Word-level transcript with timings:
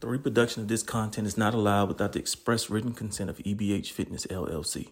The 0.00 0.12
reproduction 0.12 0.62
of 0.62 0.68
this 0.68 0.82
content 0.82 1.26
is 1.26 1.36
not 1.36 1.54
allowed 1.54 1.88
without 1.88 2.12
the 2.12 2.20
express 2.20 2.70
written 2.70 2.92
consent 2.92 3.28
of 3.28 3.38
EBH 3.38 3.90
Fitness 3.90 4.26
LLC. 4.26 4.90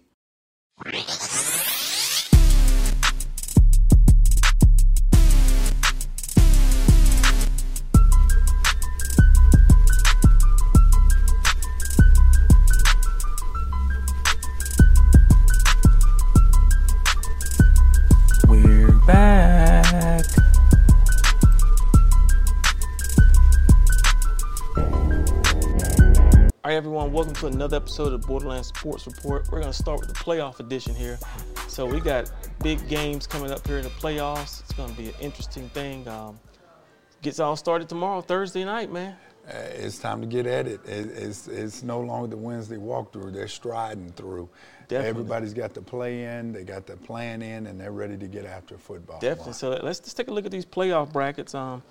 All 26.65 26.71
right, 26.71 26.77
everyone, 26.77 27.13
welcome 27.13 27.35
to 27.35 27.47
another 27.47 27.77
episode 27.77 28.15
of 28.15 28.23
Borderland 28.23 28.65
Sports 28.65 29.07
Report. 29.07 29.47
We're 29.53 29.61
going 29.61 29.71
to 29.71 29.79
start 29.79 30.01
with 30.01 30.09
the 30.09 30.15
playoff 30.15 30.61
edition 30.61 30.95
here. 30.95 31.19
So, 31.69 31.85
we 31.85 32.01
got 32.01 32.33
big 32.63 32.89
games 32.89 33.27
coming 33.27 33.51
up 33.51 33.67
here 33.67 33.77
in 33.77 33.83
the 33.83 33.91
playoffs. 33.91 34.63
It's 34.63 34.73
going 34.73 34.89
to 34.89 34.97
be 34.97 35.09
an 35.09 35.15
interesting 35.21 35.69
thing. 35.69 36.09
Um, 36.09 36.41
gets 37.21 37.39
all 37.39 37.55
started 37.55 37.87
tomorrow, 37.91 38.23
Thursday 38.23 38.65
night, 38.65 38.91
man. 38.91 39.15
Uh, 39.47 39.59
it's 39.75 39.99
time 39.99 40.23
to 40.23 40.27
get 40.27 40.47
at 40.47 40.67
it. 40.67 40.81
it. 40.87 41.11
It's, 41.11 41.49
it's 41.49 41.83
no 41.83 42.01
longer 42.01 42.29
the 42.29 42.39
Wednesday 42.39 42.79
walkthrough. 42.79 43.35
They're 43.35 43.47
striding 43.47 44.11
through. 44.13 44.49
Definitely. 44.89 45.11
Everybody's 45.11 45.53
got 45.53 45.75
the 45.75 45.83
play 45.83 46.25
in, 46.25 46.53
they 46.53 46.65
got 46.65 46.87
the 46.87 46.97
plan 46.97 47.43
in, 47.43 47.67
and 47.67 47.79
they're 47.79 47.93
ready 47.93 48.17
to 48.17 48.27
get 48.27 48.47
after 48.47 48.79
football. 48.79 49.21
Definitely. 49.21 49.53
So, 49.53 49.79
let's 49.83 50.01
just 50.01 50.17
take 50.17 50.29
a 50.29 50.33
look 50.33 50.47
at 50.47 50.51
these 50.51 50.65
playoff 50.65 51.13
brackets. 51.13 51.55
Um, 51.55 51.83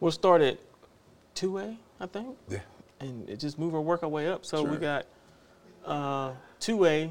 we'll 0.00 0.10
start 0.10 0.40
at 0.40 0.58
2A, 1.34 1.76
I 2.00 2.06
think. 2.06 2.38
Yeah. 2.48 2.60
And 3.02 3.38
just 3.38 3.58
move 3.58 3.74
our 3.74 3.80
work 3.80 4.02
our 4.02 4.08
way 4.08 4.28
up. 4.28 4.44
So 4.46 4.62
we 4.62 4.70
Sure. 4.70 4.78
got 4.78 5.06
uh, 5.84 6.32
2A. 6.60 7.10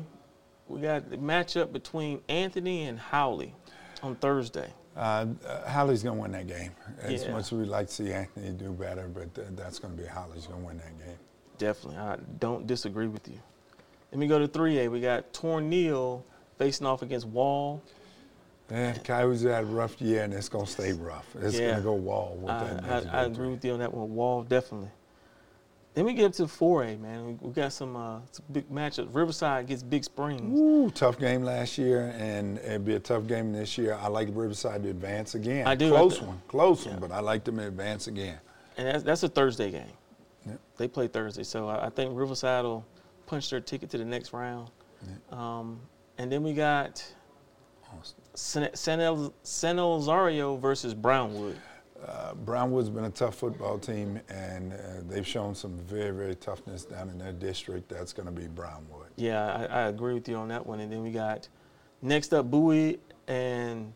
We 0.68 0.82
got 0.82 1.10
the 1.10 1.18
matchup 1.18 1.72
between 1.74 2.22
Anthony 2.30 2.84
and 2.84 2.98
Howley 2.98 3.54
on 4.02 4.16
Thursday. 4.16 4.72
Uh, 4.96 5.26
uh, 5.48 5.70
Holly's 5.70 6.04
going 6.04 6.16
to 6.18 6.22
win 6.22 6.32
that 6.32 6.48
game. 6.48 6.72
As 7.02 7.24
Yeah. 7.24 7.32
much 7.32 7.42
as 7.46 7.52
we'd 7.54 7.68
like 7.68 7.88
to 7.88 7.94
see 7.94 8.12
Anthony 8.12 8.52
do 8.52 8.72
better, 8.72 9.08
but 9.08 9.28
uh, 9.42 9.46
that's 9.52 9.80
going 9.80 9.96
to 9.96 10.02
be 10.02 10.08
Holly's 10.08 10.48
going 10.48 10.62
to 10.62 10.68
win 10.68 10.78
that 10.78 10.98
game. 11.06 11.18
Definitely, 11.58 11.98
I 12.00 12.18
don't 12.40 12.66
disagree 12.66 13.08
with 13.08 13.28
you. 13.28 13.40
Let 14.12 14.20
me 14.20 14.28
go 14.28 14.40
to 14.40 14.48
3A. 14.48 14.90
We 14.90 15.00
got 15.00 15.32
Tornil 15.34 16.24
facing 16.58 16.88
off 16.88 17.02
against 17.02 17.28
Wall. 17.28 17.82
Yeah, 18.70 18.94
Coyotes 18.98 19.44
had 19.44 19.64
a 19.64 19.68
rough 19.68 20.02
year, 20.02 20.24
and 20.24 20.34
it's 20.34 20.50
going 20.50 20.66
to 20.66 20.72
stay 20.72 20.94
rough. 20.94 21.28
It's 21.40 21.58
Yeah. 21.60 21.68
going 21.68 21.78
to 21.78 21.84
go 21.84 21.94
wall 21.94 22.38
with 22.40 22.52
I, 22.52 22.64
that. 22.74 23.08
I, 23.14 23.20
I 23.20 23.24
agree 23.26 23.50
with 23.50 23.64
you 23.66 23.74
on 23.74 23.80
that 23.80 23.94
one. 23.94 24.14
Wall 24.16 24.44
definitely. 24.44 24.90
Then 25.94 26.06
we 26.06 26.14
get 26.14 26.26
up 26.26 26.34
to 26.34 26.44
4A, 26.44 27.00
man. 27.00 27.26
We, 27.28 27.34
we 27.42 27.52
got 27.54 27.74
some, 27.74 27.98
uh, 27.98 28.20
some 28.32 28.46
big 28.52 28.70
matchups. 28.70 29.10
Riverside 29.14 29.68
gets 29.68 29.84
Big 29.84 30.06
Springs. 30.06 30.58
Ooh, 30.58 30.90
tough 30.92 31.20
game 31.20 31.44
last 31.44 31.78
year, 31.78 32.14
and 32.18 32.60
it'd 32.60 32.86
be 32.86 32.96
a 32.96 33.00
tough 33.00 33.28
game 33.28 33.52
this 33.52 33.78
year. 33.78 33.98
I 34.02 34.08
like 34.08 34.30
Riverside 34.32 34.84
to 34.84 34.90
advance 34.90 35.36
again. 35.36 35.68
I 35.68 35.76
do. 35.76 35.90
Close 35.90 36.22
I 36.22 36.26
one, 36.26 36.42
close 36.48 36.86
Yeah. 36.86 36.92
one, 36.94 37.02
but 37.02 37.12
I 37.12 37.20
like 37.20 37.44
them 37.44 37.58
to 37.58 37.68
advance 37.68 38.08
again. 38.08 38.38
And 38.78 38.88
that's, 38.88 39.04
that's 39.04 39.24
a 39.24 39.28
Thursday 39.30 39.70
game. 39.70 39.84
Yep. 40.48 40.60
They 40.78 40.88
play 40.88 41.08
Thursday, 41.10 41.44
so 41.44 41.68
I, 41.68 41.88
I 41.88 41.90
think 41.90 42.18
Riverside 42.18 42.64
will 42.64 42.86
punch 43.26 43.50
their 43.50 43.60
ticket 43.60 43.90
to 43.90 43.98
the 43.98 44.06
next 44.06 44.32
round. 44.34 44.70
Um, 45.32 45.80
and 46.18 46.32
then 46.32 46.42
we 46.44 46.54
got 46.54 47.04
San, 48.34 48.74
San, 48.76 49.02
El, 49.02 49.34
San 49.44 49.76
Elizario 49.76 50.60
versus 50.60 50.94
Brownwood. 50.94 51.58
Uh, 52.08 52.34
Brownwood's 52.34 52.90
been 52.90 53.06
a 53.06 53.10
tough 53.12 53.36
football 53.36 53.78
team, 53.78 54.20
and 54.30 54.74
uh, 54.74 54.78
they've 55.08 55.28
shown 55.28 55.54
some 55.54 55.78
very, 55.80 56.12
very 56.12 56.36
toughness 56.36 56.84
down 56.84 57.10
in 57.10 57.18
their 57.18 57.32
district. 57.32 57.90
That's 57.90 58.12
going 58.14 58.26
to 58.26 58.32
be 58.32 58.48
Brownwood. 58.48 59.08
Yeah, 59.18 59.68
I, 59.70 59.82
I 59.82 59.82
agree 59.88 60.14
with 60.16 60.28
you 60.28 60.36
on 60.38 60.48
that 60.48 60.66
one. 60.66 60.80
And 60.80 60.92
then 60.92 61.04
we 61.04 61.12
got 61.12 61.48
next 62.02 62.34
up 62.34 62.50
Bowie 62.50 63.00
and 63.28 63.94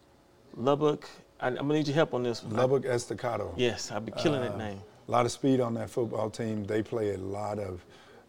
Lubbock. 0.55 1.09
I, 1.39 1.47
I'm 1.47 1.55
gonna 1.55 1.73
need 1.73 1.87
your 1.87 1.95
help 1.95 2.13
on 2.13 2.23
this 2.23 2.43
one. 2.43 2.55
Lubbock 2.55 2.85
Estacado. 2.85 3.53
Yes, 3.57 3.91
I'll 3.91 3.99
be 4.01 4.11
killing 4.13 4.41
that 4.41 4.53
Uh, 4.53 4.57
name. 4.57 4.81
A 5.07 5.11
lot 5.11 5.25
of 5.25 5.31
speed 5.31 5.59
on 5.59 5.73
that 5.75 5.89
football 5.89 6.29
team. 6.29 6.63
They 6.63 6.81
play 6.83 7.13
a 7.13 7.17
lot 7.17 7.59
of 7.59 7.83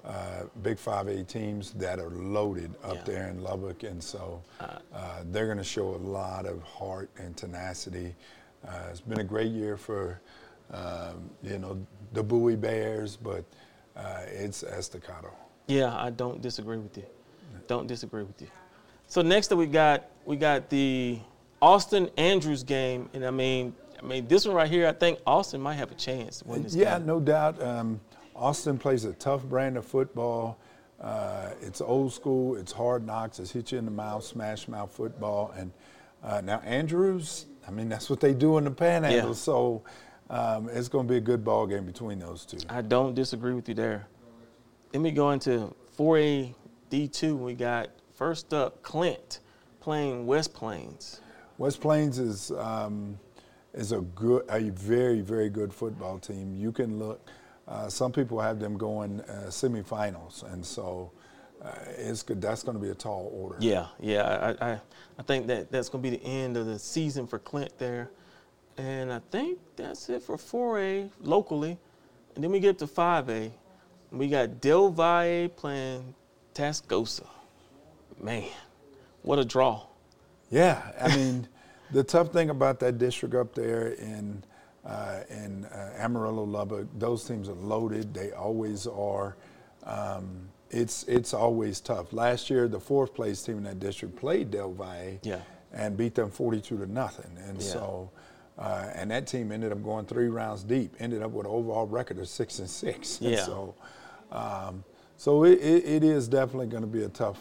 uh, 0.04 0.44
big 0.62 0.76
5A 0.78 1.26
teams 1.26 1.72
that 1.72 1.98
are 1.98 2.10
loaded 2.10 2.74
up 2.84 2.94
Yeah. 2.96 3.02
there 3.04 3.28
in 3.28 3.42
Lubbock, 3.42 3.82
and 3.82 4.02
so 4.02 4.40
uh, 4.60 4.68
they're 5.32 5.46
going 5.46 5.58
to 5.58 5.64
show 5.64 5.88
a 5.94 5.96
lot 5.96 6.46
of 6.46 6.62
heart 6.62 7.10
and 7.18 7.36
tenacity. 7.36 8.14
Uh, 8.66 8.72
it's 8.90 9.00
been 9.00 9.20
a 9.20 9.24
great 9.24 9.50
year 9.52 9.76
for 9.76 10.20
um, 10.72 11.30
you 11.42 11.58
know 11.58 11.84
the 12.12 12.22
Bowie 12.22 12.56
Bears, 12.56 13.16
but 13.16 13.44
uh, 13.96 14.20
it's 14.26 14.62
Estacado. 14.62 15.32
Yeah, 15.66 15.94
I 15.96 16.10
don't 16.10 16.40
disagree 16.40 16.78
with 16.78 16.96
you. 16.96 17.04
Don't 17.66 17.86
disagree 17.86 18.22
with 18.22 18.40
you. 18.40 18.48
So 19.06 19.22
next 19.22 19.52
up 19.52 19.58
we 19.58 19.66
got 19.66 20.04
we 20.24 20.36
got 20.36 20.68
the 20.68 21.18
Austin 21.62 22.10
Andrews 22.16 22.62
game, 22.62 23.08
and 23.14 23.24
I 23.24 23.30
mean, 23.30 23.74
I 24.00 24.04
mean 24.04 24.26
this 24.26 24.46
one 24.46 24.56
right 24.56 24.70
here. 24.70 24.86
I 24.86 24.92
think 24.92 25.20
Austin 25.26 25.60
might 25.60 25.74
have 25.74 25.90
a 25.92 25.94
chance 25.96 26.38
to 26.40 26.48
win 26.48 26.62
this 26.62 26.74
Yeah, 26.74 26.98
game. 26.98 27.06
no 27.06 27.20
doubt. 27.20 27.60
Um, 27.62 28.00
Austin 28.34 28.78
plays 28.78 29.04
a 29.04 29.12
tough 29.14 29.44
brand 29.44 29.76
of 29.76 29.84
football. 29.86 30.58
Uh, 31.00 31.50
it's 31.60 31.80
old 31.80 32.12
school. 32.12 32.56
It's 32.56 32.72
hard 32.72 33.06
knocks. 33.06 33.38
It's 33.38 33.50
hit 33.50 33.72
you 33.72 33.78
in 33.78 33.84
the 33.84 33.90
mouth, 33.90 34.24
smash 34.24 34.66
mouth 34.68 34.92
football. 34.92 35.52
And 35.56 35.70
uh, 36.22 36.40
now 36.42 36.58
Andrews, 36.60 37.46
I 37.66 37.70
mean 37.70 37.88
that's 37.88 38.08
what 38.08 38.20
they 38.20 38.34
do 38.34 38.58
in 38.58 38.64
the 38.64 38.70
Panhandle. 38.70 39.28
Yeah. 39.28 39.34
So 39.34 39.82
um, 40.30 40.68
it's 40.72 40.88
going 40.88 41.06
to 41.06 41.12
be 41.12 41.18
a 41.18 41.20
good 41.20 41.44
ball 41.44 41.66
game 41.66 41.84
between 41.84 42.18
those 42.18 42.44
two. 42.44 42.58
I 42.68 42.82
don't 42.82 43.14
disagree 43.14 43.54
with 43.54 43.68
you 43.68 43.74
there. 43.74 44.06
Let 44.92 45.02
me 45.02 45.10
go 45.10 45.30
into 45.30 45.74
4A 45.98 46.54
D2. 46.90 47.38
We 47.38 47.54
got 47.54 47.90
first 48.14 48.54
up 48.54 48.82
Clint 48.82 49.40
playing 49.80 50.26
West 50.26 50.54
Plains. 50.54 51.20
West 51.58 51.80
Plains 51.80 52.18
is 52.18 52.50
um, 52.52 53.18
is 53.72 53.92
a 53.92 54.00
good, 54.00 54.44
a 54.48 54.70
very 54.70 55.20
very 55.20 55.48
good 55.48 55.72
football 55.72 56.18
team. 56.18 56.54
You 56.54 56.72
can 56.72 56.98
look. 56.98 57.28
Uh, 57.68 57.88
some 57.88 58.12
people 58.12 58.40
have 58.40 58.60
them 58.60 58.76
going 58.76 59.20
uh, 59.22 59.46
semifinals, 59.48 60.50
and 60.52 60.64
so 60.64 61.10
uh, 61.66 61.70
it's 61.98 62.22
good. 62.22 62.40
That's 62.40 62.62
going 62.62 62.76
to 62.76 62.82
be 62.82 62.90
a 62.90 62.94
tall 62.94 63.30
order. 63.34 63.56
Yeah, 63.58 63.86
yeah. 64.00 64.54
I, 64.60 64.72
I, 64.72 64.80
I 65.18 65.22
think 65.22 65.46
that 65.48 65.70
that's 65.70 65.88
going 65.88 66.02
to 66.04 66.10
be 66.10 66.16
the 66.16 66.24
end 66.24 66.56
of 66.56 66.66
the 66.66 66.78
season 66.78 67.26
for 67.26 67.38
Clint 67.38 67.76
there. 67.78 68.10
And 68.78 69.12
I 69.12 69.20
think 69.30 69.58
that's 69.74 70.08
it 70.08 70.22
for 70.22 70.36
4A 70.36 71.10
locally. 71.22 71.78
And 72.34 72.44
then 72.44 72.50
we 72.52 72.60
get 72.60 72.78
to 72.78 72.86
5A. 72.86 73.50
We 74.12 74.28
got 74.28 74.60
Del 74.60 74.90
Valle 74.90 75.48
playing 75.48 76.14
Tascosa. 76.54 77.26
Man, 78.22 78.48
what 79.22 79.38
a 79.38 79.44
draw. 79.44 79.82
Yeah, 80.50 80.80
I 81.00 81.14
mean, 81.16 81.48
the 81.90 82.04
tough 82.04 82.32
thing 82.32 82.50
about 82.50 82.78
that 82.80 82.98
district 82.98 83.34
up 83.34 83.54
there 83.54 83.88
in 83.88 84.42
uh, 84.84 85.22
in 85.28 85.64
uh, 85.64 85.94
Amarillo, 85.98 86.44
Lubbock, 86.44 86.86
those 86.96 87.24
teams 87.24 87.48
are 87.48 87.54
loaded. 87.54 88.14
They 88.14 88.30
always 88.30 88.86
are. 88.86 89.36
Um, 89.82 90.48
it's 90.70 91.04
it's 91.04 91.32
always 91.34 91.80
tough. 91.80 92.12
Last 92.12 92.50
year, 92.50 92.68
the 92.68 92.80
fourth 92.80 93.14
place 93.14 93.42
team 93.42 93.58
in 93.58 93.64
that 93.64 93.78
district 93.80 94.16
played 94.16 94.50
Del 94.50 94.72
Valle 94.72 95.18
Yeah. 95.22 95.40
and 95.72 95.96
beat 95.96 96.14
them 96.14 96.30
42 96.30 96.76
to 96.78 96.86
nothing. 96.86 97.30
And 97.46 97.60
Yeah. 97.60 97.68
so, 97.72 98.10
uh, 98.58 98.88
and 98.94 99.10
that 99.10 99.26
team 99.26 99.52
ended 99.52 99.72
up 99.72 99.82
going 99.82 100.06
three 100.06 100.28
rounds 100.28 100.62
deep. 100.64 100.94
Ended 100.98 101.22
up 101.22 101.30
with 101.30 101.46
an 101.46 101.52
overall 101.52 101.86
record 101.86 102.18
of 102.18 102.28
six 102.28 102.58
and 102.58 102.68
six. 102.68 103.20
And 103.20 103.30
Yeah. 103.30 103.44
so, 103.44 103.74
um, 104.32 104.84
so 105.16 105.44
it, 105.44 105.58
it, 105.60 105.84
it 105.84 106.04
is 106.04 106.28
definitely 106.28 106.66
going 106.66 106.82
to 106.82 106.88
be 106.88 107.04
a 107.04 107.08
tough. 107.08 107.38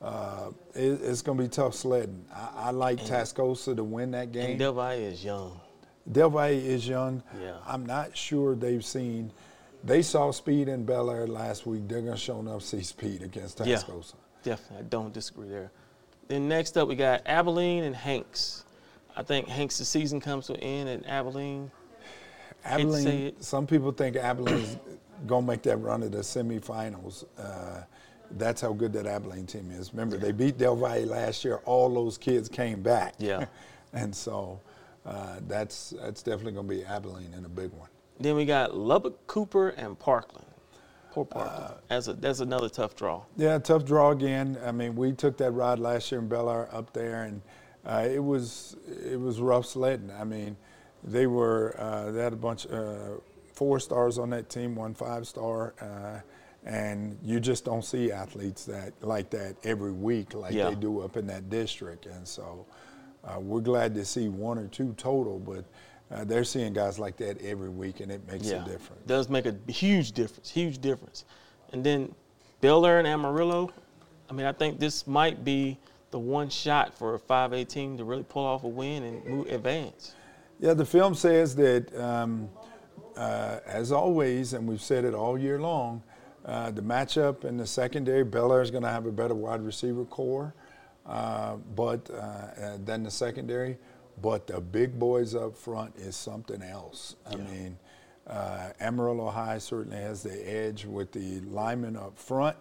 Uh, 0.00 0.50
it, 0.74 1.00
it's 1.02 1.22
going 1.22 1.36
to 1.38 1.42
be 1.44 1.48
tough 1.48 1.74
sledding. 1.74 2.24
I, 2.32 2.68
I 2.68 2.70
like 2.70 2.98
Tascosa 3.00 3.74
to 3.74 3.82
win 3.82 4.12
that 4.12 4.30
game. 4.30 4.50
And 4.50 4.58
Del 4.58 4.72
Valle 4.72 4.92
is 4.92 5.24
young. 5.24 5.58
Del 6.12 6.30
Valle 6.30 6.52
is 6.52 6.86
young. 6.86 7.22
Yeah. 7.42 7.56
I'm 7.66 7.84
not 7.84 8.16
sure 8.16 8.54
they've 8.54 8.84
seen. 8.84 9.32
They 9.84 10.02
saw 10.02 10.30
speed 10.32 10.68
in 10.68 10.84
Bel 10.84 11.10
Air 11.10 11.26
last 11.26 11.66
week. 11.66 11.88
They're 11.88 12.00
going 12.00 12.14
to 12.14 12.18
show 12.18 12.40
enough 12.40 12.62
see 12.62 12.82
speed 12.82 13.22
against 13.22 13.58
Tascosa. 13.58 14.14
Yeah. 14.14 14.54
Definitely. 14.54 14.78
I 14.78 14.82
don't 14.88 15.12
disagree 15.12 15.48
there. 15.48 15.70
Then 16.28 16.48
next 16.48 16.76
up, 16.76 16.88
we 16.88 16.96
got 16.96 17.22
Abilene 17.26 17.84
and 17.84 17.96
Hanks. 17.96 18.64
I 19.16 19.22
think 19.22 19.48
Hanks' 19.48 19.76
season 19.76 20.20
comes 20.20 20.46
to 20.46 20.54
an 20.54 20.60
end 20.60 20.88
at 20.88 21.10
Abilene. 21.10 21.70
Abilene. 22.64 23.40
Some 23.40 23.66
people 23.66 23.92
think 23.92 24.16
Abilene's 24.16 24.78
going 25.26 25.44
to 25.44 25.50
make 25.50 25.62
that 25.62 25.78
run 25.78 26.00
to 26.00 26.08
the 26.08 26.18
semifinals. 26.18 27.24
Uh, 27.38 27.82
that's 28.32 28.60
how 28.60 28.72
good 28.72 28.92
that 28.92 29.06
Abilene 29.06 29.46
team 29.46 29.70
is. 29.70 29.92
Remember, 29.92 30.18
they 30.18 30.32
beat 30.32 30.58
Del 30.58 30.76
Valle 30.76 31.06
last 31.06 31.44
year. 31.44 31.56
All 31.64 31.92
those 31.92 32.18
kids 32.18 32.48
came 32.48 32.82
back. 32.82 33.14
Yeah. 33.18 33.46
and 33.92 34.14
so 34.14 34.60
uh, 35.06 35.36
that's 35.46 35.94
that's 36.00 36.22
definitely 36.22 36.52
going 36.52 36.68
to 36.68 36.74
be 36.74 36.84
Abilene 36.84 37.32
in 37.34 37.44
a 37.44 37.48
big 37.48 37.72
one. 37.72 37.88
Then 38.20 38.34
we 38.36 38.44
got 38.44 38.76
Lubbock, 38.76 39.26
Cooper, 39.26 39.68
and 39.70 39.98
Parkland. 39.98 40.46
Poor 41.12 41.26
Uh, 41.32 41.34
Parkland. 41.34 41.74
that's 41.88 42.08
a 42.08 42.12
that's 42.14 42.40
another 42.40 42.68
tough 42.68 42.94
draw. 42.96 43.22
Yeah, 43.36 43.58
tough 43.58 43.84
draw 43.84 44.10
again. 44.10 44.58
I 44.64 44.72
mean, 44.72 44.96
we 44.96 45.12
took 45.12 45.36
that 45.38 45.52
ride 45.52 45.78
last 45.78 46.10
year 46.12 46.20
in 46.20 46.28
Bel 46.28 46.50
Air 46.50 46.68
up 46.74 46.92
there, 46.92 47.24
and 47.24 47.40
uh, 47.86 48.06
it 48.10 48.22
was 48.22 48.76
it 49.04 49.18
was 49.20 49.40
rough 49.40 49.66
sledding. 49.66 50.10
I 50.10 50.24
mean, 50.24 50.56
they 51.04 51.26
were 51.26 51.74
uh, 51.78 52.10
they 52.10 52.22
had 52.22 52.32
a 52.32 52.36
bunch 52.36 52.66
uh, 52.66 53.18
four 53.52 53.78
stars 53.80 54.18
on 54.18 54.30
that 54.30 54.48
team, 54.48 54.74
one 54.74 54.94
five 54.94 55.26
star, 55.26 55.74
uh, 55.80 56.20
and 56.64 57.16
you 57.22 57.38
just 57.40 57.64
don't 57.64 57.84
see 57.84 58.10
athletes 58.12 58.64
that 58.66 58.92
like 59.00 59.30
that 59.30 59.56
every 59.64 59.92
week 59.92 60.34
like 60.34 60.52
Yeah. 60.54 60.68
they 60.70 60.74
do 60.74 61.00
up 61.00 61.16
in 61.16 61.26
that 61.28 61.48
district. 61.48 62.06
And 62.06 62.26
so 62.26 62.66
uh, 63.24 63.38
we're 63.40 63.60
glad 63.60 63.94
to 63.94 64.04
see 64.04 64.28
one 64.28 64.58
or 64.58 64.66
two 64.66 64.92
total, 64.98 65.38
but 65.38 65.64
uh, 66.10 66.24
they're 66.24 66.44
seeing 66.44 66.72
guys 66.72 66.98
like 66.98 67.16
that 67.18 67.40
every 67.42 67.68
week, 67.68 68.00
and 68.00 68.10
it 68.10 68.26
makes 68.30 68.48
a 68.48 68.60
difference. 68.60 69.02
Does 69.06 69.28
make 69.28 69.46
a 69.46 69.54
huge 69.70 70.12
difference, 70.12 70.50
huge 70.50 70.80
difference. 70.80 71.24
And 71.72 71.84
then 71.84 72.14
Bel 72.60 72.86
Air 72.86 72.98
and 72.98 73.06
Amarillo, 73.06 73.70
I 74.30 74.32
mean, 74.32 74.46
I 74.46 74.52
think 74.52 74.78
this 74.78 75.06
might 75.06 75.44
be 75.44 75.78
the 76.10 76.18
one 76.18 76.48
shot 76.48 76.94
for 76.94 77.14
a 77.14 77.18
5A 77.18 77.68
team 77.68 77.98
to 77.98 78.04
really 78.04 78.22
pull 78.22 78.44
off 78.44 78.64
a 78.64 78.68
win 78.68 79.02
and 79.02 79.24
move, 79.26 79.48
advance. 79.48 80.14
Yeah, 80.58 80.74
the 80.74 80.84
film 80.84 81.14
says 81.14 81.54
that, 81.56 81.94
um, 82.00 82.48
uh, 83.16 83.60
as 83.66 83.92
always, 83.92 84.54
and 84.54 84.66
we've 84.66 84.82
said 84.82 85.04
it 85.04 85.14
all 85.14 85.38
year 85.38 85.60
long, 85.60 86.02
uh, 86.46 86.70
the 86.70 86.82
matchup 86.82 87.44
in 87.44 87.58
the 87.58 87.66
secondary, 87.66 88.24
Bel 88.24 88.52
Air 88.52 88.62
is 88.62 88.70
going 88.70 88.82
to 88.82 88.88
have 88.88 89.06
a 89.06 89.12
better 89.12 89.34
wide 89.34 89.60
receiver 89.60 90.04
core, 90.06 90.54
uh, 91.06 91.56
but 91.76 92.08
uh, 92.10 92.14
uh, 92.14 92.78
than 92.84 93.02
the 93.02 93.10
secondary. 93.10 93.76
But 94.20 94.46
the 94.46 94.60
big 94.60 94.98
boys 94.98 95.34
up 95.34 95.56
front 95.56 95.96
is 95.96 96.16
something 96.16 96.62
else. 96.62 97.16
I 97.26 97.36
Yeah. 97.36 97.44
mean, 97.44 97.78
uh, 98.26 98.70
Amarillo 98.80 99.30
High 99.30 99.58
certainly 99.58 99.98
has 99.98 100.22
the 100.22 100.34
edge 100.48 100.84
with 100.84 101.12
the 101.12 101.40
linemen 101.40 101.96
up 101.96 102.18
front. 102.18 102.56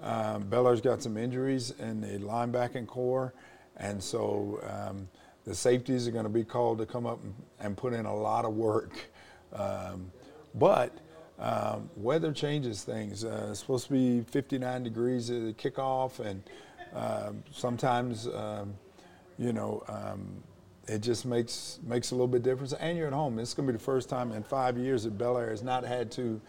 Um, 0.00 0.44
Bel 0.48 0.66
Air's 0.68 0.80
got 0.80 1.02
some 1.02 1.16
injuries 1.16 1.70
in 1.78 2.00
the 2.00 2.18
linebacking 2.18 2.86
core, 2.86 3.32
and 3.76 4.02
so 4.02 4.60
um, 4.68 5.08
the 5.44 5.54
safeties 5.54 6.06
are 6.08 6.10
going 6.10 6.24
to 6.24 6.30
be 6.30 6.44
called 6.44 6.78
to 6.78 6.86
come 6.86 7.06
up 7.06 7.22
and, 7.22 7.34
and 7.60 7.76
put 7.76 7.92
in 7.92 8.06
a 8.06 8.14
lot 8.14 8.44
of 8.44 8.54
work. 8.54 9.10
Um, 9.52 10.10
but 10.54 10.92
um, 11.38 11.90
weather 11.96 12.32
changes 12.32 12.82
things. 12.82 13.24
Uh, 13.24 13.48
it's 13.50 13.60
supposed 13.60 13.86
to 13.86 13.92
be 13.92 14.20
59 14.22 14.82
degrees 14.84 15.30
at 15.30 15.42
the 15.44 15.52
kickoff, 15.52 16.18
and 16.20 16.42
um, 16.94 17.42
sometimes, 17.52 18.26
um, 18.28 18.74
you 19.38 19.52
know, 19.52 19.82
um, 19.88 20.42
it 20.86 21.00
just 21.00 21.24
makes 21.24 21.78
makes 21.84 22.10
a 22.10 22.14
little 22.14 22.28
bit 22.28 22.42
difference. 22.42 22.72
And 22.74 22.96
you're 22.98 23.06
at 23.06 23.12
home. 23.12 23.38
It's 23.38 23.54
going 23.54 23.66
to 23.66 23.72
be 23.72 23.78
the 23.78 23.84
first 23.84 24.08
time 24.08 24.32
in 24.32 24.42
five 24.42 24.76
years 24.78 25.04
that 25.04 25.16
Bel 25.16 25.38
Air 25.38 25.50
has 25.50 25.62
not 25.62 25.84
had 25.84 26.10
to 26.12 26.40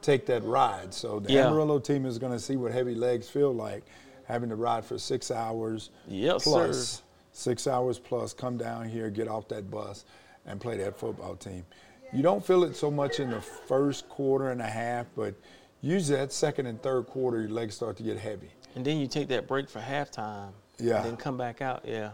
take 0.00 0.26
that 0.26 0.42
ride. 0.44 0.92
So 0.92 1.20
the 1.20 1.32
Yeah. 1.32 1.46
Amarillo 1.48 1.78
team 1.78 2.06
is 2.06 2.18
going 2.18 2.32
to 2.32 2.38
see 2.40 2.56
what 2.56 2.72
heavy 2.72 2.94
legs 2.94 3.28
feel 3.28 3.54
like, 3.54 3.84
having 4.24 4.48
to 4.48 4.56
ride 4.56 4.84
for 4.84 4.98
six 4.98 5.30
hours 5.30 5.90
Yes, 6.08 6.44
plus, 6.44 6.88
sir. 6.88 7.02
six 7.32 7.66
hours 7.66 7.98
plus, 7.98 8.32
come 8.32 8.56
down 8.56 8.88
here, 8.88 9.10
get 9.10 9.28
off 9.28 9.46
that 9.48 9.70
bus, 9.70 10.04
and 10.46 10.60
play 10.60 10.76
that 10.78 10.98
football 10.98 11.36
team. 11.36 11.64
You 12.12 12.22
don't 12.22 12.44
feel 12.44 12.64
it 12.64 12.74
so 12.76 12.90
much 12.90 13.20
in 13.20 13.30
the 13.30 13.40
first 13.40 14.08
quarter 14.08 14.50
and 14.50 14.60
a 14.60 14.66
half, 14.66 15.06
but 15.16 15.34
usually 15.82 16.18
that 16.18 16.32
second 16.32 16.66
and 16.66 16.82
third 16.82 17.06
quarter, 17.06 17.40
your 17.40 17.50
legs 17.50 17.74
start 17.74 17.96
to 17.98 18.02
get 18.02 18.18
heavy. 18.18 18.50
And 18.74 18.84
then 18.84 18.98
you 18.98 19.06
take 19.06 19.28
that 19.28 19.46
break 19.46 19.68
for 19.70 19.80
halftime. 19.80 20.50
Yeah. 20.78 20.96
And 20.96 21.04
then 21.06 21.16
come 21.16 21.36
back 21.36 21.62
out. 21.62 21.84
Yeah. 21.86 22.10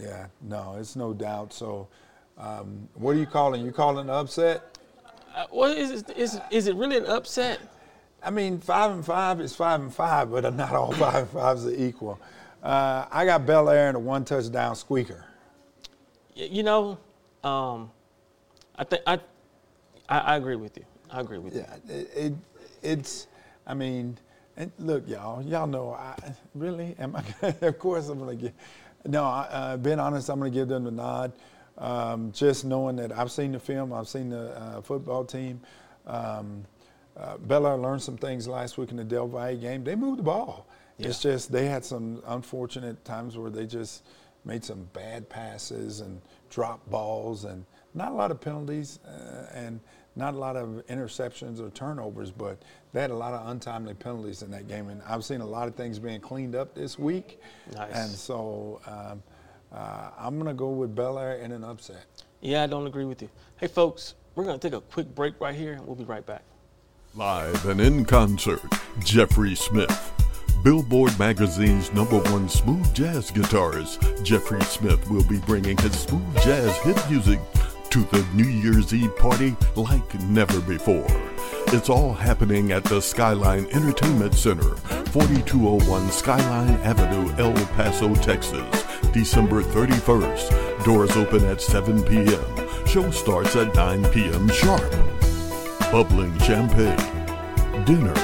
Yeah, 0.00 0.26
no, 0.40 0.76
it's 0.78 0.96
no 0.96 1.12
doubt. 1.12 1.52
So, 1.52 1.88
um, 2.38 2.88
what 2.94 3.16
are 3.16 3.18
you 3.18 3.26
calling? 3.26 3.64
You 3.64 3.72
calling 3.72 4.08
an 4.08 4.14
upset? 4.14 4.78
Uh, 5.34 5.46
well, 5.52 5.70
is, 5.70 5.90
it- 5.90 6.16
is, 6.16 6.40
is 6.50 6.66
it 6.66 6.76
really 6.76 6.96
an 6.96 7.06
upset? 7.06 7.60
I 8.22 8.30
mean, 8.30 8.58
five 8.58 8.90
and 8.90 9.04
five 9.04 9.40
is 9.40 9.54
five 9.54 9.80
and 9.80 9.94
five, 9.94 10.30
but 10.30 10.52
not 10.54 10.72
all 10.72 10.92
five 11.04 11.14
and 11.14 11.28
fives 11.28 11.66
are 11.66 11.74
equal. 11.74 12.18
Uh, 12.62 13.06
I 13.10 13.24
got 13.24 13.46
Bel 13.46 13.70
Air 13.70 13.88
in 13.88 13.94
a 13.94 13.98
one 13.98 14.24
touchdown 14.24 14.76
squeaker. 14.76 15.24
You 16.34 16.62
know, 16.62 16.98
um, 17.44 17.90
I 18.76 18.84
think 18.84 19.02
I, 19.06 19.18
I, 20.08 20.36
agree 20.36 20.56
with 20.56 20.76
you. 20.76 20.84
I 21.10 21.20
agree 21.20 21.38
with 21.38 21.54
you. 21.54 21.60
Yeah, 21.60 21.94
it, 21.94 22.10
it 22.14 22.32
it's. 22.82 23.26
I 23.66 23.74
mean, 23.74 24.18
look, 24.78 25.08
y'all, 25.08 25.42
y'all 25.42 25.66
know. 25.66 25.92
I 25.92 26.14
really 26.54 26.94
am. 26.98 27.16
I. 27.16 27.24
Of 27.62 27.78
course, 27.78 28.08
I'm 28.08 28.18
gonna 28.18 28.34
give. 28.34 28.52
No, 29.06 29.24
I, 29.24 29.48
uh, 29.50 29.76
being 29.76 29.98
honest, 29.98 30.28
I'm 30.28 30.38
gonna 30.38 30.50
give 30.50 30.68
them 30.68 30.84
the 30.84 30.90
nod. 30.90 31.32
Um, 31.78 32.32
just 32.32 32.64
knowing 32.64 32.96
that 32.96 33.16
I've 33.16 33.30
seen 33.30 33.52
the 33.52 33.58
film, 33.60 33.92
I've 33.92 34.08
seen 34.08 34.28
the 34.28 34.50
uh, 34.58 34.80
football 34.82 35.24
team. 35.24 35.60
Um, 36.06 36.64
uh, 37.16 37.38
Bel 37.38 37.66
Air 37.66 37.76
learned 37.76 38.02
some 38.02 38.16
things 38.16 38.46
last 38.46 38.76
week 38.78 38.90
in 38.90 38.96
the 38.96 39.04
Del 39.04 39.26
Valle 39.26 39.56
game. 39.56 39.84
They 39.84 39.94
moved 39.94 40.18
the 40.18 40.24
ball. 40.24 40.66
It's 40.98 41.22
just 41.22 41.50
they 41.50 41.66
had 41.66 41.82
some 41.82 42.22
unfortunate 42.26 43.02
times 43.06 43.38
where 43.38 43.50
they 43.50 43.64
just 43.64 44.04
made 44.44 44.62
some 44.64 44.88
bad 44.92 45.28
passes 45.28 46.00
and 46.00 46.20
dropped 46.50 46.90
balls 46.90 47.44
and 47.44 47.64
not 47.94 48.12
a 48.12 48.14
lot 48.14 48.30
of 48.30 48.40
penalties 48.40 48.98
uh, 49.06 49.46
and 49.54 49.80
not 50.16 50.34
a 50.34 50.38
lot 50.38 50.56
of 50.56 50.84
interceptions 50.88 51.60
or 51.60 51.70
turnovers, 51.70 52.30
but 52.30 52.58
they 52.92 53.00
had 53.00 53.10
a 53.10 53.16
lot 53.16 53.32
of 53.32 53.48
untimely 53.48 53.94
penalties 53.94 54.42
in 54.42 54.50
that 54.50 54.68
game. 54.68 54.88
And 54.88 55.02
I've 55.08 55.24
seen 55.24 55.40
a 55.40 55.46
lot 55.46 55.68
of 55.68 55.74
things 55.74 55.98
being 55.98 56.20
cleaned 56.20 56.54
up 56.54 56.74
this 56.74 56.98
week. 56.98 57.40
Nice. 57.74 57.94
And 57.94 58.10
so 58.10 58.80
um, 58.86 59.22
uh, 59.72 60.10
I'm 60.18 60.34
going 60.34 60.48
to 60.48 60.54
go 60.54 60.70
with 60.70 60.94
Bel 60.94 61.18
Air 61.18 61.36
in 61.36 61.52
an 61.52 61.64
upset. 61.64 62.04
Yeah, 62.40 62.62
I 62.62 62.66
don't 62.66 62.86
agree 62.86 63.04
with 63.04 63.22
you. 63.22 63.30
Hey, 63.58 63.68
folks, 63.68 64.14
we're 64.34 64.44
going 64.44 64.58
to 64.58 64.68
take 64.68 64.76
a 64.76 64.80
quick 64.80 65.14
break 65.14 65.40
right 65.40 65.54
here, 65.54 65.74
and 65.74 65.86
we'll 65.86 65.96
be 65.96 66.04
right 66.04 66.24
back. 66.24 66.42
Live 67.14 67.66
and 67.66 67.80
in 67.80 68.04
concert, 68.04 68.62
Jeffrey 69.00 69.54
Smith. 69.54 70.12
Billboard 70.62 71.18
Magazine's 71.18 71.92
number 71.92 72.18
one 72.30 72.48
smooth 72.48 72.92
jazz 72.94 73.30
guitarist, 73.30 74.22
Jeffrey 74.22 74.60
Smith, 74.62 75.10
will 75.10 75.24
be 75.24 75.38
bringing 75.38 75.76
his 75.78 75.98
smooth 75.98 76.34
jazz 76.42 76.76
hit 76.78 77.10
music 77.10 77.40
to 77.90 78.04
the 78.04 78.26
New 78.34 78.48
Year's 78.48 78.94
Eve 78.94 79.16
party 79.16 79.56
like 79.76 80.14
never 80.22 80.60
before. 80.60 81.06
It's 81.68 81.88
all 81.88 82.12
happening 82.12 82.72
at 82.72 82.84
the 82.84 83.00
Skyline 83.00 83.66
Entertainment 83.72 84.34
Center, 84.34 84.76
4201 85.12 86.10
Skyline 86.10 86.74
Avenue, 86.82 87.32
El 87.38 87.52
Paso, 87.74 88.14
Texas, 88.14 88.84
December 89.12 89.62
31st. 89.62 90.84
Doors 90.84 91.16
open 91.16 91.44
at 91.46 91.60
7 91.60 92.02
p.m. 92.04 92.86
Show 92.86 93.10
starts 93.10 93.56
at 93.56 93.74
9 93.74 94.04
p.m. 94.10 94.48
sharp 94.48 94.90
bubbling 95.90 96.38
champagne, 96.38 96.96
dinner, 97.84 98.14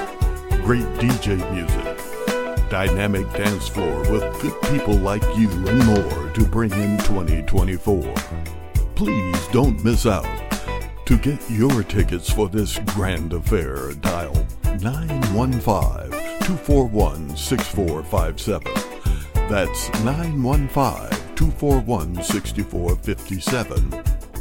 great 0.62 0.86
DJ 1.00 1.36
music, 1.52 2.70
dynamic 2.70 3.28
dance 3.32 3.66
floor 3.66 4.00
with 4.12 4.22
good 4.40 4.54
people 4.70 4.94
like 4.94 5.24
you 5.36 5.50
and 5.66 5.84
more 5.84 6.30
to 6.30 6.44
bring 6.44 6.70
in 6.74 6.96
2024. 6.98 8.65
Please 8.96 9.46
don't 9.48 9.84
miss 9.84 10.06
out. 10.06 10.24
To 11.04 11.18
get 11.18 11.38
your 11.50 11.82
tickets 11.84 12.32
for 12.32 12.48
this 12.48 12.78
grand 12.94 13.34
affair, 13.34 13.92
dial 14.00 14.32
915 14.80 16.10
241 16.40 17.36
6457. 17.36 18.72
That's 19.48 19.90
915 20.02 21.10
241 21.36 22.22
6457 22.22 23.92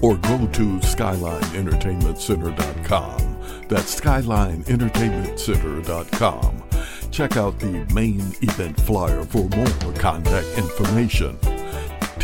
or 0.01 0.17
go 0.17 0.47
to 0.47 0.79
SkylineEntertainmentCenter.com. 0.79 3.37
That's 3.67 3.99
SkylineEntertainmentCenter.com. 3.99 6.63
Check 7.11 7.37
out 7.37 7.59
the 7.59 7.85
main 7.93 8.21
event 8.41 8.81
flyer 8.81 9.23
for 9.25 9.47
more 9.49 9.93
contact 9.93 10.47
information. 10.57 11.37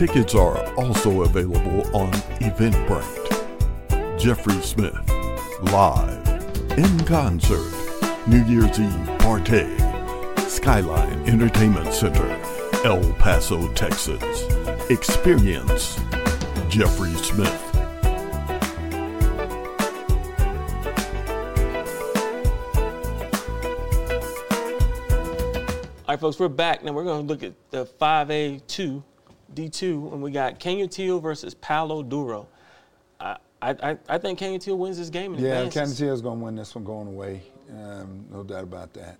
Tickets 0.01 0.33
are 0.33 0.57
also 0.77 1.21
available 1.21 1.95
on 1.95 2.11
Eventbrite. 2.41 4.19
Jeffrey 4.19 4.59
Smith, 4.63 4.97
live, 5.71 6.27
in 6.75 6.99
concert, 7.01 7.71
New 8.25 8.43
Year's 8.45 8.79
Eve 8.79 9.19
party, 9.19 9.69
Skyline 10.49 11.29
Entertainment 11.29 11.93
Center, 11.93 12.27
El 12.83 13.13
Paso, 13.19 13.71
Texas. 13.73 14.47
Experience 14.89 15.99
Jeffrey 16.67 17.13
Smith. 17.13 17.75
All 26.07 26.15
right, 26.15 26.19
folks, 26.19 26.39
we're 26.39 26.47
back. 26.47 26.83
Now 26.83 26.91
we're 26.93 27.03
going 27.03 27.27
to 27.27 27.31
look 27.31 27.43
at 27.43 27.53
the 27.69 27.85
5A2, 27.85 29.03
D2, 29.55 30.13
and 30.13 30.21
we 30.21 30.31
got 30.31 30.59
Canutillo 30.59 31.21
versus 31.21 31.53
Palo 31.53 32.03
Duro. 32.03 32.47
I, 33.61 33.75
I, 33.91 33.97
I 34.09 34.17
think 34.17 34.39
Canutillo 34.39 34.77
wins 34.77 34.97
this 34.97 35.09
game 35.09 35.33
and 35.33 35.41
Yeah, 35.41 35.59
advances. 35.59 35.99
Kansas 35.99 36.01
is 36.01 36.21
going 36.21 36.39
to 36.39 36.45
win 36.45 36.55
this 36.55 36.73
one 36.73 36.83
going 36.83 37.07
away. 37.07 37.43
Um, 37.69 38.25
no 38.31 38.43
doubt 38.43 38.63
about 38.63 38.91
that. 38.93 39.17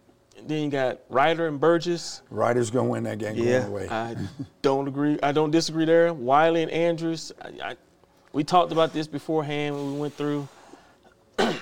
Then 0.48 0.64
you 0.64 0.70
got 0.70 1.02
Rider 1.10 1.48
and 1.48 1.60
Burges. 1.60 2.22
Rider's 2.32 2.72
going 2.72 2.88
to 2.88 2.92
win 2.92 3.04
that 3.04 3.20
game 3.20 3.36
going 3.36 3.64
away. 3.66 3.88
I 3.90 4.16
don't 4.64 4.88
agree. 4.88 5.20
I 5.22 5.32
don't 5.32 5.52
disagree 5.52 5.86
there. 5.86 6.12
Wylie 6.14 6.64
and 6.64 6.72
Andress. 6.72 7.32
I, 7.40 7.72
I, 7.72 7.76
we 8.34 8.44
talked 8.44 8.72
about 8.72 8.94
this 8.94 9.06
beforehand 9.08 9.76
when 9.76 9.94
we 9.94 10.00
went 10.00 10.16
through. 10.16 10.48
I, 11.38 11.54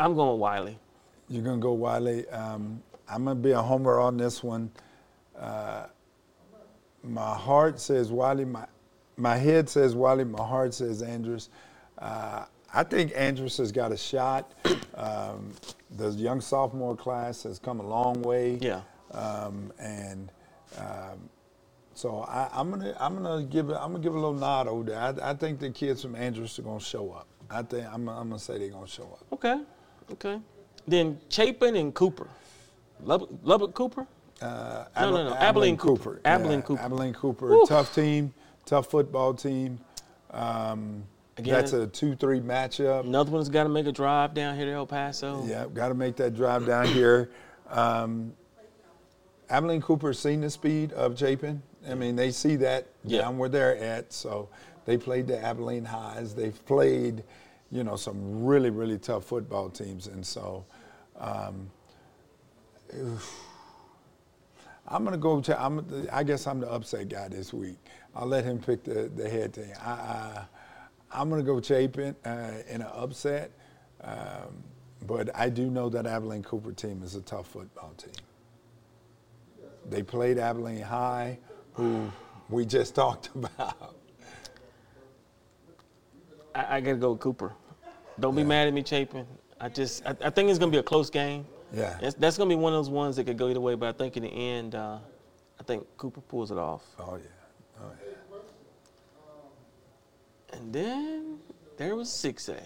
I'm 0.00 0.14
going 0.16 0.40
Wylie. 0.40 0.78
You're 1.28 1.44
going 1.44 1.60
to 1.60 1.62
go 1.62 1.72
Wylie. 1.72 2.28
Um, 2.30 2.82
I'm 3.08 3.24
going 3.24 3.36
to 3.36 3.42
be 3.42 3.52
a 3.52 3.62
homer 3.62 4.00
on 4.00 4.16
this 4.16 4.42
one. 4.42 4.70
Uh, 5.38 5.86
my 7.02 7.34
heart 7.34 7.80
says 7.80 8.10
Wally. 8.10 8.44
My 8.44 8.66
my 9.16 9.36
head 9.36 9.68
says 9.68 9.94
Wally. 9.94 10.24
My 10.24 10.44
heart 10.44 10.74
says 10.74 11.02
Andress. 11.02 11.48
Uh, 11.98 12.44
I 12.74 12.82
think 12.84 13.12
Andress 13.12 13.58
has 13.58 13.70
got 13.70 13.92
a 13.92 13.96
shot. 13.96 14.52
Um, 14.94 15.52
the 15.96 16.10
young 16.10 16.40
sophomore 16.40 16.96
class 16.96 17.42
has 17.42 17.58
come 17.58 17.80
a 17.80 17.86
long 17.86 18.22
way. 18.22 18.58
Yeah. 18.60 18.80
Um, 19.12 19.72
and 19.78 20.32
um, 20.78 21.28
so 21.94 22.20
I, 22.20 22.48
am 22.54 22.70
gonna 22.70 22.96
I'm 22.98 23.22
gonna 23.22 23.44
give 23.44 23.70
I'm 23.70 23.92
gonna 23.92 23.98
give 23.98 24.14
a 24.14 24.18
little 24.18 24.32
nod 24.32 24.68
over 24.68 24.84
there. 24.84 24.98
I, 24.98 25.30
I 25.30 25.34
think 25.34 25.60
the 25.60 25.70
kids 25.70 26.02
from 26.02 26.14
Andress 26.14 26.58
are 26.58 26.62
gonna 26.62 26.80
show 26.80 27.10
up. 27.12 27.26
I 27.50 27.62
think 27.62 27.86
I'm, 27.86 28.08
I'm 28.08 28.28
gonna 28.28 28.38
say 28.38 28.58
they're 28.58 28.70
gonna 28.70 28.86
show 28.86 29.04
up. 29.04 29.26
Okay. 29.32 29.60
Okay. 30.12 30.40
Then 30.86 31.20
Chapin 31.28 31.76
and 31.76 31.94
Cooper. 31.94 32.28
Lubbock, 33.04 33.30
Lubbock 33.42 33.74
Cooper? 33.74 34.06
Uh, 34.42 34.84
No, 35.00 35.10
no, 35.10 35.28
no. 35.30 35.34
Abilene 35.36 35.76
Cooper. 35.76 36.20
Abilene 36.24 36.58
Yeah, 36.60 36.64
Cooper. 36.66 36.82
Abilene 36.82 37.14
Cooper. 37.14 37.56
Tough 37.68 37.94
team, 37.94 38.32
tough 38.66 38.88
football 38.90 39.34
team. 39.34 39.78
Um, 40.30 41.04
Again- 41.38 41.54
that's 41.54 41.72
a 41.72 41.86
two-three 41.86 42.40
matchup. 42.40 43.04
Another 43.04 43.30
one's 43.30 43.48
got 43.48 43.62
to 43.64 43.68
make 43.68 43.86
a 43.86 43.92
drive 43.92 44.34
down 44.34 44.56
here 44.56 44.66
to 44.66 44.72
El 44.72 44.86
Paso. 44.86 45.44
Yeah, 45.46 45.66
got 45.72 45.88
to 45.88 45.94
make 45.94 46.16
that 46.16 46.34
drive 46.34 46.66
down 46.66 46.86
here. 46.86 47.30
Um, 47.70 48.34
Abilene 49.48 49.80
Cooper's 49.82 50.18
seen 50.18 50.40
the 50.40 50.50
speed 50.50 50.92
of 50.92 51.18
Chapin. 51.18 51.62
I 51.88 51.94
mean, 51.94 52.16
they 52.16 52.30
see 52.30 52.56
that 52.56 52.86
Yeah. 53.04 53.22
down 53.22 53.38
where 53.38 53.48
they're 53.48 53.76
at. 53.76 54.12
So 54.12 54.48
they 54.84 54.96
played 54.96 55.26
the 55.26 55.42
Abilene 55.42 55.84
Highs. 55.84 56.34
They've 56.34 56.64
played, 56.66 57.22
you 57.70 57.84
know, 57.84 57.96
some 57.96 58.44
really, 58.44 58.70
really 58.70 58.98
tough 58.98 59.24
football 59.24 59.68
teams. 59.68 60.06
And 60.06 60.24
so 60.24 60.64
um, 61.18 61.70
I'm 64.88 65.04
going 65.04 65.12
to 65.12 65.18
go. 65.18 65.40
To, 65.40 65.62
I'm, 65.62 66.08
I 66.12 66.22
guess 66.22 66.46
I'm 66.46 66.60
the 66.60 66.70
upset 66.70 67.08
guy 67.08 67.28
this 67.28 67.52
week. 67.52 67.78
I'll 68.14 68.26
let 68.26 68.44
him 68.44 68.58
pick 68.58 68.84
the, 68.84 69.10
the 69.14 69.28
head 69.28 69.54
thing. 69.54 69.72
I, 69.80 69.90
I, 69.90 70.44
I'm 71.12 71.28
going 71.28 71.40
to 71.40 71.46
go 71.46 71.60
Chapin 71.60 72.16
uh, 72.24 72.52
in 72.68 72.82
an 72.82 72.88
upset. 72.92 73.52
Um, 74.02 74.62
but 75.06 75.30
I 75.34 75.48
do 75.48 75.70
know 75.70 75.88
that 75.88 76.06
Abilene 76.06 76.42
Cooper 76.42 76.72
team 76.72 77.02
is 77.02 77.14
a 77.14 77.22
tough 77.22 77.48
football 77.48 77.92
team. 77.96 78.12
They 79.88 80.02
played 80.02 80.38
Abilene 80.38 80.82
High, 80.82 81.38
who 81.74 82.10
we 82.48 82.64
just 82.64 82.94
talked 82.96 83.30
about. 83.34 83.94
I, 86.54 86.76
I 86.76 86.80
got 86.80 86.92
to 86.92 86.96
go 86.96 87.12
with 87.12 87.20
Cooper. 87.20 87.52
Don't 88.20 88.36
be 88.36 88.44
mad 88.44 88.68
at 88.68 88.74
me, 88.74 88.84
Chapin. 88.84 89.26
I 89.60 89.68
just, 89.68 90.04
I, 90.04 90.10
I 90.24 90.30
think 90.30 90.50
it's 90.50 90.58
going 90.58 90.70
to 90.70 90.76
be 90.76 90.80
a 90.80 90.82
close 90.82 91.08
game. 91.08 91.46
Yeah. 91.72 91.96
That's, 92.00 92.14
that's 92.14 92.36
going 92.36 92.48
to 92.48 92.56
be 92.56 92.60
one 92.60 92.72
of 92.72 92.78
those 92.78 92.90
ones 92.90 93.16
that 93.16 93.24
could 93.24 93.38
go 93.38 93.48
either 93.48 93.60
way, 93.60 93.74
but 93.74 93.88
I 93.88 93.92
think 93.92 94.16
in 94.16 94.22
the 94.22 94.28
end, 94.28 94.74
uh, 94.74 94.98
I 95.58 95.62
think 95.64 95.86
Cooper 95.96 96.20
pulls 96.20 96.50
it 96.50 96.58
off. 96.58 96.82
Oh 96.98 97.16
yeah. 97.16 97.22
Oh 97.80 97.90
yeah. 98.04 98.12
And 100.58 100.72
then 100.72 101.38
there 101.76 101.96
was 101.96 102.08
6A. 102.08 102.60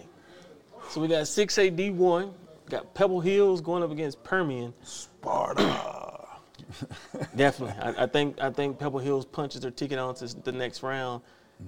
So 0.89 1.01
we 1.01 1.07
got 1.07 1.23
6A 1.23 1.75
D1, 1.77 2.33
got 2.69 2.93
Pebble 2.93 3.21
Hills 3.21 3.61
going 3.61 3.83
up 3.83 3.91
against 3.91 4.23
Permian. 4.23 4.73
Sparta. 4.83 6.27
Definitely. 7.35 7.81
I, 7.81 8.03
I 8.03 8.07
think 8.07 8.41
I 8.41 8.49
think 8.49 8.77
Pebble 8.77 8.99
Hills 8.99 9.25
punches 9.25 9.61
their 9.61 9.71
ticket 9.71 9.99
on 9.99 10.15
to 10.15 10.27
the 10.41 10.51
next 10.51 10.83
round. 10.83 11.21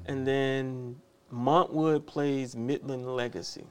And 0.05 0.27
then 0.27 0.97
Montwood 1.33 2.05
plays 2.05 2.55
Midland 2.55 3.07
Legacy. 3.15 3.65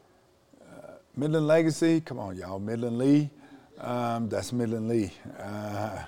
Midland 1.18 1.46
Legacy. 1.48 2.00
Come 2.00 2.18
on, 2.20 2.36
y'all. 2.36 2.60
Midland 2.60 2.96
Lee. 2.98 3.30
Um, 3.80 4.28
that's 4.28 4.52
Midland 4.52 4.88
Lee. 4.88 5.12
Uh, 5.38 6.02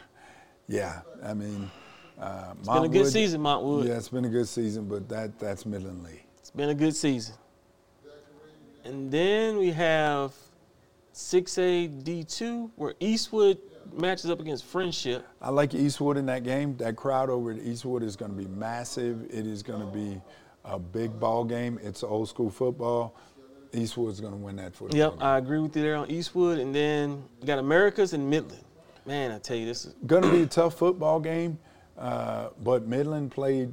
yeah. 0.68 1.00
I 1.22 1.34
mean. 1.34 1.70
Uh, 2.18 2.52
It's 2.58 2.68
been 2.68 2.84
a 2.84 2.88
good 2.88 3.06
season, 3.06 3.40
Montwood. 3.40 3.86
Yeah, 3.86 3.96
it's 3.96 4.10
been 4.10 4.26
a 4.26 4.28
good 4.28 4.46
season, 4.48 4.84
but 4.86 5.08
that 5.08 5.38
that's 5.38 5.64
Midland 5.64 6.04
Lee. 6.04 6.20
It's 6.38 6.50
been 6.50 6.68
a 6.68 6.74
good 6.74 6.94
season. 6.94 7.34
And 8.84 9.10
then 9.10 9.56
we 9.56 9.70
have 9.70 10.34
6A 11.14 12.02
D2, 12.02 12.70
where 12.76 12.94
Eastwood 13.00 13.58
matches 13.92 14.30
up 14.30 14.40
against 14.40 14.64
Frenship. 14.64 15.22
I 15.40 15.50
like 15.50 15.74
Eastwood 15.74 16.16
in 16.16 16.26
that 16.26 16.44
game. 16.44 16.76
That 16.76 16.96
crowd 16.96 17.30
over 17.30 17.52
at 17.52 17.58
Eastwood 17.58 18.02
is 18.02 18.16
going 18.16 18.30
to 18.30 18.36
be 18.36 18.46
massive. 18.48 19.24
It 19.30 19.46
is 19.46 19.62
going 19.62 19.80
to 19.80 19.86
be 19.86 20.20
a 20.64 20.78
big 20.78 21.18
ball 21.18 21.44
game. 21.44 21.78
It's 21.82 22.02
old 22.02 22.28
school 22.28 22.50
football. 22.50 23.14
Eastwood's 23.72 24.20
going 24.20 24.32
to 24.32 24.38
win 24.38 24.56
that 24.56 24.74
for 24.74 24.88
Yep. 24.90 25.14
I 25.20 25.38
agree 25.38 25.58
with 25.60 25.76
you 25.76 25.82
there 25.82 25.96
on 25.96 26.10
Eastwood. 26.10 26.58
And 26.58 26.74
then 26.74 27.22
you 27.40 27.46
got 27.46 27.58
Americas 27.58 28.12
and 28.12 28.28
Midland. 28.28 28.64
Man, 29.06 29.30
I 29.32 29.38
tell 29.38 29.56
you, 29.56 29.66
this 29.66 29.86
is 29.86 29.94
going 30.06 30.22
to 30.22 30.30
be 30.30 30.42
a 30.42 30.46
tough 30.46 30.74
football 30.74 31.20
game, 31.20 31.58
uh, 31.98 32.48
but 32.62 32.86
Midland 32.86 33.30
played 33.30 33.72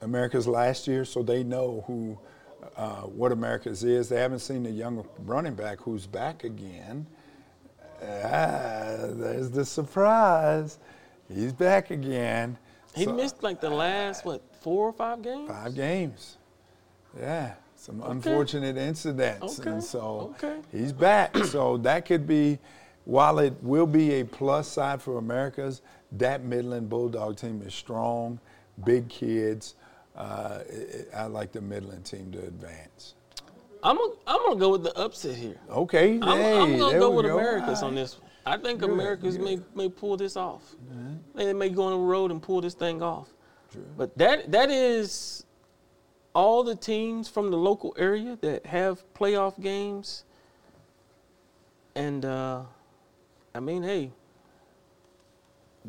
America's 0.00 0.48
last 0.48 0.88
year, 0.88 1.04
so 1.04 1.22
they 1.22 1.44
know 1.44 1.84
who 1.86 2.18
uh, 2.76 3.02
what 3.02 3.32
America's 3.32 3.84
is. 3.84 4.08
They 4.08 4.20
haven't 4.20 4.40
seen 4.40 4.62
the 4.64 4.70
young 4.70 5.06
running 5.20 5.54
back 5.54 5.80
who's 5.80 6.06
back 6.06 6.44
again. 6.44 7.06
Ah, 8.02 8.96
there's 9.10 9.50
the 9.50 9.64
surprise. 9.64 10.78
He's 11.32 11.52
back 11.52 11.90
again. 11.90 12.58
he 12.94 13.04
So- 13.04 13.12
missed 13.12 13.42
like 13.42 13.60
the 13.60 13.70
last 13.70 14.24
what 14.24 14.42
four 14.60 14.88
or 14.88 14.92
five 14.92 15.22
games. 15.22 15.48
Five 15.48 15.74
games. 15.74 16.36
Yeah, 17.18 17.54
some 17.82 18.00
unfortunate 18.04 18.76
incidents. 18.76 19.58
Okay, 19.58 19.70
And 19.70 19.82
so 19.82 20.34
okay. 20.36 20.58
he's 20.70 20.92
back. 20.92 21.36
so 21.46 21.76
that 21.78 22.04
could 22.06 22.28
be, 22.28 22.58
while 23.06 23.40
it 23.40 23.54
will 23.60 23.86
be 23.88 24.20
a 24.20 24.24
plus 24.24 24.68
side 24.68 25.02
for 25.02 25.18
America's, 25.18 25.82
that 26.12 26.44
Midland 26.44 26.88
Bulldog 26.88 27.36
team 27.36 27.60
is 27.66 27.74
strong, 27.74 28.38
big 28.84 29.08
kids. 29.08 29.74
Uh, 30.14 30.60
it- 30.68 31.10
I 31.12 31.26
like 31.26 31.50
the 31.50 31.60
Midland 31.60 32.04
team 32.04 32.30
to 32.32 32.38
advance. 32.38 33.14
I'm 33.82 33.96
gonna, 33.96 34.12
I'm 34.28 34.40
gonna 34.44 34.60
go 34.60 34.70
with 34.70 34.84
the 34.84 34.96
upset 34.96 35.34
here. 35.34 35.58
Okay, 35.68 36.20
I'm, 36.22 36.38
hey, 36.38 36.56
I'm 36.60 36.78
gonna 36.78 36.98
go 37.00 37.10
with 37.10 37.26
go. 37.26 37.36
Americas 37.36 37.82
All 37.82 37.88
on 37.88 37.96
this 37.96 38.16
one. 38.20 38.30
I 38.46 38.56
think 38.56 38.78
Good, 38.78 38.90
Americas 38.90 39.36
good. 39.36 39.44
may 39.44 39.58
may 39.74 39.88
pull 39.88 40.16
this 40.16 40.36
off. 40.36 40.62
They 41.34 41.52
may 41.52 41.68
go 41.68 41.84
on 41.84 41.92
the 41.92 41.98
road 41.98 42.30
and 42.30 42.40
pull 42.40 42.60
this 42.60 42.74
thing 42.74 43.02
off. 43.02 43.28
True. 43.72 43.84
But 43.96 44.16
that 44.18 44.52
that 44.52 44.70
is 44.70 45.46
all 46.34 46.62
the 46.62 46.76
teams 46.76 47.28
from 47.28 47.50
the 47.50 47.56
local 47.56 47.94
area 47.98 48.38
that 48.40 48.66
have 48.66 49.02
playoff 49.14 49.60
games. 49.60 50.24
And 51.94 52.24
uh, 52.24 52.62
I 53.54 53.60
mean, 53.60 53.82
hey, 53.82 54.10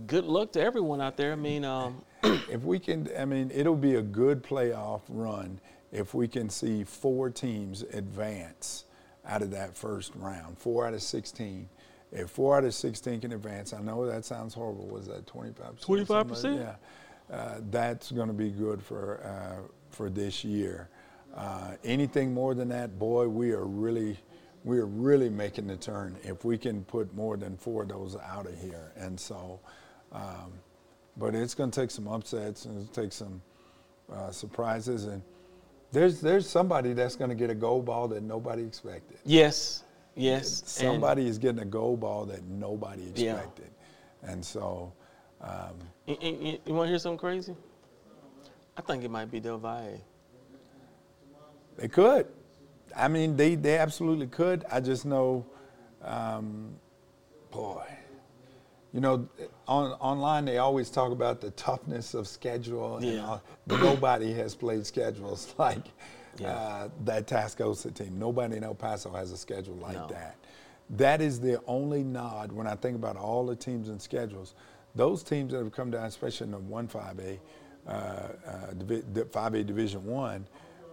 good 0.07 0.25
luck 0.25 0.51
to 0.53 0.61
everyone 0.61 1.01
out 1.01 1.17
there. 1.17 1.31
I 1.31 1.35
mean, 1.35 1.63
um, 1.63 2.03
if 2.23 2.63
we 2.63 2.79
can, 2.79 3.09
I 3.17 3.25
mean, 3.25 3.51
it'll 3.53 3.75
be 3.75 3.95
a 3.95 4.01
good 4.01 4.43
playoff 4.43 5.01
run 5.09 5.59
if 5.91 6.13
we 6.13 6.27
can 6.27 6.49
see 6.49 6.83
four 6.83 7.29
teams 7.29 7.83
advance 7.83 8.85
out 9.25 9.41
of 9.41 9.51
that 9.51 9.77
first 9.77 10.11
round, 10.15 10.57
four 10.57 10.85
out 10.87 10.93
of 10.93 11.01
16. 11.01 11.69
If 12.11 12.29
four 12.29 12.57
out 12.57 12.63
of 12.63 12.73
16 12.73 13.21
can 13.21 13.31
advance, 13.31 13.73
I 13.73 13.81
know 13.81 14.05
that 14.05 14.25
sounds 14.25 14.53
horrible. 14.53 14.87
Was 14.87 15.07
that 15.07 15.25
25%? 15.25 15.79
25%? 15.79 16.57
Yeah. 16.57 16.75
Uh, 17.35 17.59
that's 17.71 18.11
going 18.11 18.27
to 18.27 18.33
be 18.33 18.49
good 18.49 18.81
for, 18.81 19.21
uh, 19.23 19.67
for 19.93 20.09
this 20.09 20.43
year. 20.43 20.89
Uh, 21.35 21.75
anything 21.83 22.33
more 22.33 22.53
than 22.53 22.69
that, 22.69 22.99
boy, 22.99 23.27
we 23.27 23.51
are 23.51 23.65
really, 23.65 24.17
we 24.63 24.77
are 24.79 24.85
really 24.85 25.29
making 25.29 25.67
the 25.67 25.77
turn 25.77 26.15
if 26.23 26.43
we 26.45 26.57
can 26.57 26.83
put 26.85 27.13
more 27.15 27.37
than 27.37 27.55
four 27.57 27.83
of 27.83 27.89
those 27.89 28.15
out 28.17 28.45
of 28.45 28.59
here. 28.59 28.91
And 28.97 29.19
so, 29.19 29.59
um, 30.11 30.53
but 31.17 31.33
it's 31.35 31.53
going 31.53 31.71
to 31.71 31.79
take 31.81 31.91
some 31.91 32.07
upsets 32.07 32.65
and 32.65 32.79
it'll 32.81 32.93
take 33.03 33.13
some 33.13 33.41
uh, 34.11 34.31
surprises. 34.31 35.05
And 35.05 35.21
there's 35.91 36.21
there's 36.21 36.47
somebody 36.49 36.93
that's 36.93 37.15
going 37.15 37.29
to 37.29 37.35
get 37.35 37.49
a 37.49 37.55
gold 37.55 37.85
ball 37.85 38.07
that 38.09 38.21
nobody 38.23 38.63
expected. 38.63 39.17
yes, 39.25 39.83
yes. 40.15 40.61
and- 40.61 40.67
Somebody 40.91 41.27
is 41.27 41.37
getting 41.37 41.59
a 41.61 41.65
gold 41.65 41.99
ball 41.99 42.25
that 42.25 42.43
nobody 42.45 43.11
Yeah. 43.15 43.33
expected. 43.35 43.69
And 44.23 44.43
so, 44.45 44.91
um, 45.41 45.73
And- 46.07 46.17
and- 46.21 46.37
and 46.47 46.59
you 46.65 46.73
want 46.73 46.87
to 46.87 46.89
hear 46.89 46.99
something 46.99 47.17
crazy? 47.17 47.55
I 48.77 48.81
think 48.81 49.03
it 49.03 49.11
might 49.11 49.29
be 49.31 49.39
Del 49.39 49.57
Valle. 49.57 50.01
they 51.77 51.87
could. 51.87 52.27
I 52.95 53.07
mean, 53.07 53.35
they, 53.35 53.55
they 53.55 53.77
absolutely 53.77 54.27
could. 54.27 54.65
I 54.71 54.79
just 54.79 55.05
know, 55.05 55.45
um, 56.03 56.75
boy, 57.51 57.83
you 58.93 58.99
know, 58.99 59.27
on, 59.67 59.91
online 59.93 60.45
they 60.45 60.59
always 60.59 60.89
talk 60.91 61.11
about 61.11 61.41
the 61.41 61.49
toughness 61.51 62.13
of 62.13 62.27
schedule. 62.27 62.97
And 62.97 63.05
Yeah. 63.05 63.25
all. 63.27 63.41
Nobody 63.67 64.31
has 64.33 64.53
played 64.55 64.85
schedules 64.85 65.53
like 65.57 65.85
Yeah. 66.39 66.49
uh, 66.51 66.89
that 67.05 67.25
Tascosa 67.27 67.91
team. 67.93 68.17
Nobody 68.19 68.57
in 68.57 68.63
El 68.63 68.75
Paso 68.75 69.11
has 69.11 69.31
a 69.31 69.37
schedule 69.37 69.75
like 69.75 69.95
No. 69.95 70.07
that. 70.07 70.35
That 70.91 71.21
is 71.21 71.39
the 71.39 71.59
only 71.65 72.03
nod 72.03 72.51
when 72.51 72.67
I 72.67 72.75
think 72.75 72.95
about 72.95 73.17
all 73.17 73.45
the 73.45 73.55
teams 73.55 73.89
and 73.89 73.99
schedules. 73.99 74.53
Those 74.95 75.23
teams 75.23 75.53
that 75.53 75.59
have 75.63 75.71
come 75.71 75.89
down, 75.89 76.05
especially 76.05 76.45
in 76.45 76.51
the 76.51 76.59
one 76.59 76.87
five 76.87 77.19
A, 77.87 77.91
uh, 77.91 77.93
uh, 78.45 78.73
divi- 78.73 79.23
five 79.31 79.53
A 79.53 79.63
Division 79.63 80.05
One, 80.05 80.47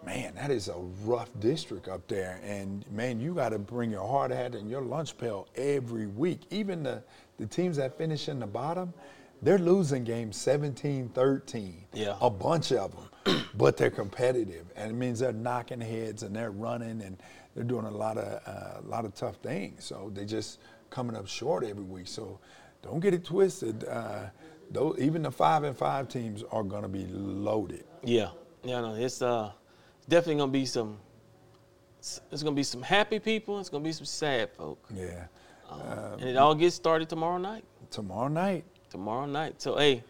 man, 0.05 0.35
that 0.35 0.51
is 0.51 0.69
a 0.69 0.77
rough 1.05 1.31
district 1.41 1.89
up 1.89 2.07
there. 2.09 2.41
And 2.45 2.85
man, 2.91 3.21
you 3.21 3.35
got 3.35 3.51
to 3.51 3.59
bring 3.59 3.91
your 3.91 4.07
hard 4.07 4.31
hat 4.31 4.55
and 4.55 4.71
your 4.71 4.83
lunch 4.83 5.17
pail 5.19 5.49
every 5.57 6.07
week. 6.07 6.41
Even 6.51 6.83
the 6.83 7.03
the 7.39 7.47
teams 7.47 7.77
that 7.79 7.97
finish 7.97 8.29
in 8.29 8.39
the 8.39 8.47
bottom, 8.47 8.93
they're 9.43 9.59
losing 9.59 10.05
games 10.05 10.37
17 10.37 11.09
13. 11.09 11.85
Yeah. 11.95 12.17
A 12.21 12.29
bunch 12.31 12.73
of 12.73 12.95
them, 13.25 13.45
but 13.55 13.77
they're 13.77 13.91
competitive. 13.91 14.67
And 14.77 14.91
it 14.91 14.95
means 14.95 15.21
they're 15.21 15.33
knocking 15.33 15.81
heads 15.81 16.23
and 16.23 16.37
they're 16.37 16.51
running 16.51 17.03
and 17.03 17.17
they're 17.55 17.65
doing 17.65 17.87
a 17.87 17.91
lot 17.91 18.19
of, 18.19 18.43
uh, 18.47 18.81
a 18.81 18.87
lot 18.87 19.05
of 19.05 19.15
tough 19.15 19.37
things. 19.37 19.85
So 19.85 20.11
they're 20.15 20.25
just 20.25 20.61
coming 20.91 21.17
up 21.17 21.27
short 21.27 21.65
every 21.65 21.85
week. 21.85 22.09
So 22.09 22.39
don't 22.83 23.01
get 23.01 23.15
it 23.15 23.25
twisted. 23.25 23.85
Uh, 23.85 24.25
though, 24.71 24.97
even 24.99 25.23
the 25.23 25.31
five 25.31 25.65
and 25.65 25.77
five 25.77 26.09
teams 26.09 26.43
are 26.51 26.63
going 26.63 26.83
to 26.83 26.89
be 26.89 27.07
loaded. 27.07 27.85
Yeah, 28.03 28.31
yeah, 28.63 28.81
no, 28.81 28.95
it's 28.95 29.23
uh, 29.23 29.53
definitely 30.09 30.41
gonna 30.41 30.53
be 30.53 30.67
some. 30.67 30.99
It's 31.99 32.43
gonna 32.43 32.57
be 32.57 32.63
some 32.63 32.83
happy 32.83 33.19
people. 33.19 33.61
It's 33.61 33.69
gonna 33.69 33.85
be 33.85 33.93
some 33.93 34.07
sad 34.07 34.51
folk. 34.51 34.87
Yeah. 34.95 35.27
Um, 35.69 36.15
and 36.19 36.25
it 36.25 36.37
all 36.37 36.55
gets 36.55 36.75
started 36.75 37.09
tomorrow 37.09 37.39
night. 37.39 37.65
Tomorrow 37.91 38.29
night. 38.29 38.65
Tomorrow 38.91 39.27
night. 39.27 39.63
So 39.63 39.77
hey, 39.77 40.03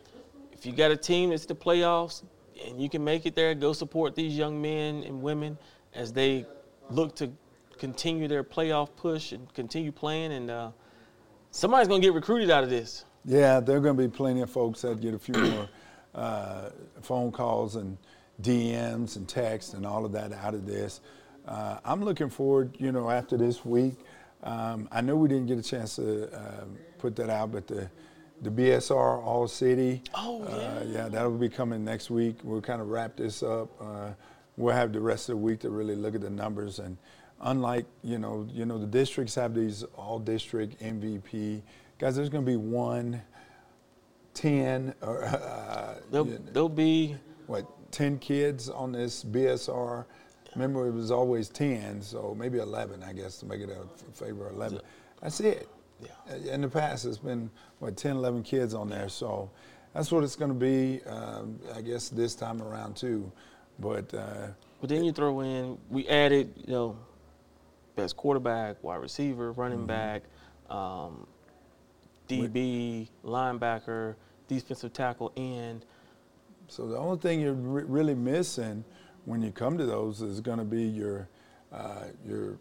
if 0.52 0.64
you 0.64 0.72
got 0.72 0.90
a 0.90 0.96
team 0.96 1.30
that's 1.30 1.46
the 1.46 1.54
playoffs 1.54 2.22
and 2.66 2.80
you 2.80 2.88
can 2.88 3.04
make 3.04 3.26
it 3.26 3.34
there, 3.34 3.54
go 3.54 3.72
support 3.72 4.14
these 4.14 4.36
young 4.36 4.60
men 4.60 5.02
and 5.04 5.22
women 5.22 5.58
as 5.94 6.12
they 6.12 6.46
look 6.90 7.14
to 7.16 7.30
continue 7.78 8.28
their 8.28 8.44
playoff 8.44 8.94
push 8.96 9.32
and 9.32 9.52
continue 9.54 9.92
playing. 9.92 10.32
And 10.32 10.50
uh, 10.50 10.70
somebody's 11.50 11.88
gonna 11.88 12.00
get 12.00 12.14
recruited 12.14 12.50
out 12.50 12.64
of 12.64 12.70
this. 12.70 13.04
Yeah, 13.24 13.60
there 13.60 13.76
are 13.76 13.80
going 13.80 13.96
to 13.96 14.02
be 14.02 14.08
plenty 14.08 14.40
of 14.40 14.50
folks 14.50 14.82
that 14.82 15.00
get 15.00 15.14
a 15.14 15.18
few 15.18 15.34
more 15.34 15.68
uh, 16.14 16.70
phone 17.02 17.30
calls 17.32 17.76
and 17.76 17.98
DMs 18.42 19.16
and 19.16 19.28
texts 19.28 19.74
and 19.74 19.84
all 19.84 20.04
of 20.04 20.12
that 20.12 20.32
out 20.32 20.54
of 20.54 20.66
this. 20.66 21.00
Uh, 21.46 21.78
I'm 21.84 22.02
looking 22.02 22.30
forward, 22.30 22.76
you 22.78 22.92
know, 22.92 23.10
after 23.10 23.36
this 23.36 23.64
week. 23.64 23.94
Um, 24.42 24.88
I 24.90 25.02
know 25.02 25.16
we 25.16 25.28
didn't 25.28 25.46
get 25.46 25.58
a 25.58 25.62
chance 25.62 25.96
to 25.96 26.32
uh, 26.34 26.64
put 26.98 27.16
that 27.16 27.30
out, 27.30 27.52
but 27.52 27.66
the 27.66 27.90
the 28.42 28.50
BSR 28.50 29.22
All 29.22 29.46
City. 29.46 30.02
Oh 30.14 30.42
yeah. 30.48 30.54
Uh, 30.54 30.84
yeah, 30.86 31.08
that'll 31.08 31.36
be 31.36 31.50
coming 31.50 31.84
next 31.84 32.08
week. 32.08 32.36
We'll 32.42 32.62
kind 32.62 32.80
of 32.80 32.88
wrap 32.88 33.16
this 33.16 33.42
up. 33.42 33.68
Uh, 33.78 34.12
we'll 34.56 34.74
have 34.74 34.94
the 34.94 35.00
rest 35.00 35.28
of 35.28 35.34
the 35.34 35.42
week 35.42 35.60
to 35.60 35.68
really 35.68 35.94
look 35.94 36.14
at 36.14 36.22
the 36.22 36.30
numbers 36.30 36.78
and. 36.78 36.96
Unlike 37.42 37.86
you 38.04 38.18
know, 38.18 38.46
you 38.52 38.66
know 38.66 38.76
the 38.76 38.86
districts 38.86 39.34
have 39.36 39.54
these 39.54 39.82
all 39.96 40.18
district 40.18 40.78
MVP 40.82 41.62
guys. 42.00 42.16
There's 42.16 42.30
going 42.30 42.44
to 42.44 42.50
be 42.50 42.56
one, 42.56 43.22
ten, 44.34 44.94
or 45.02 45.24
uh, 45.24 45.96
There'll, 46.10 46.26
you 46.26 46.32
know, 46.34 46.40
there'll 46.52 46.68
be 46.68 47.16
what, 47.46 47.66
10 47.92 48.18
kids 48.18 48.68
on 48.68 48.92
this 48.92 49.22
BSR. 49.22 50.04
Remember, 50.54 50.88
it 50.88 50.92
was 50.92 51.10
always 51.10 51.48
10, 51.48 52.02
so 52.02 52.34
maybe 52.36 52.58
11, 52.58 53.02
I 53.04 53.12
guess, 53.12 53.36
to 53.38 53.46
make 53.46 53.60
it 53.60 53.70
a 53.70 54.12
favor 54.12 54.48
of 54.48 54.56
11. 54.56 54.80
That's 55.22 55.38
it. 55.40 55.68
Yeah. 56.02 56.54
In 56.54 56.62
the 56.62 56.68
past, 56.68 57.04
it's 57.04 57.18
been, 57.18 57.50
what, 57.78 57.96
10, 57.96 58.16
11 58.16 58.42
kids 58.42 58.74
on 58.74 58.88
there. 58.88 59.08
So 59.08 59.50
that's 59.92 60.10
what 60.10 60.24
it's 60.24 60.36
going 60.36 60.50
to 60.50 60.56
be, 60.56 61.02
um, 61.04 61.58
I 61.74 61.82
guess, 61.82 62.08
this 62.08 62.34
time 62.34 62.62
around, 62.62 62.96
too. 62.96 63.30
But, 63.78 64.12
uh, 64.14 64.48
But 64.80 64.88
then 64.90 65.04
you 65.04 65.12
throw 65.12 65.40
in, 65.40 65.78
we 65.90 66.08
added, 66.08 66.52
you 66.66 66.72
know, 66.72 66.96
best 67.94 68.16
quarterback, 68.16 68.82
wide 68.82 68.96
receiver, 69.00 69.52
running 69.52 69.78
Mm-hmm. 69.80 69.86
back, 69.86 70.22
um, 70.70 71.26
DB, 72.30 73.08
linebacker, 73.24 74.14
defensive 74.48 74.92
tackle, 74.92 75.32
end. 75.36 75.84
So 76.68 76.86
the 76.86 76.96
only 76.96 77.18
thing 77.18 77.40
you're 77.40 77.52
re- 77.52 77.84
really 77.86 78.14
missing 78.14 78.84
when 79.24 79.42
you 79.42 79.50
come 79.50 79.76
to 79.78 79.86
those 79.86 80.22
is 80.22 80.40
going 80.40 80.58
to 80.58 80.64
be 80.64 80.82
your 80.84 81.28
uh, 81.72 82.04
your 82.26 82.58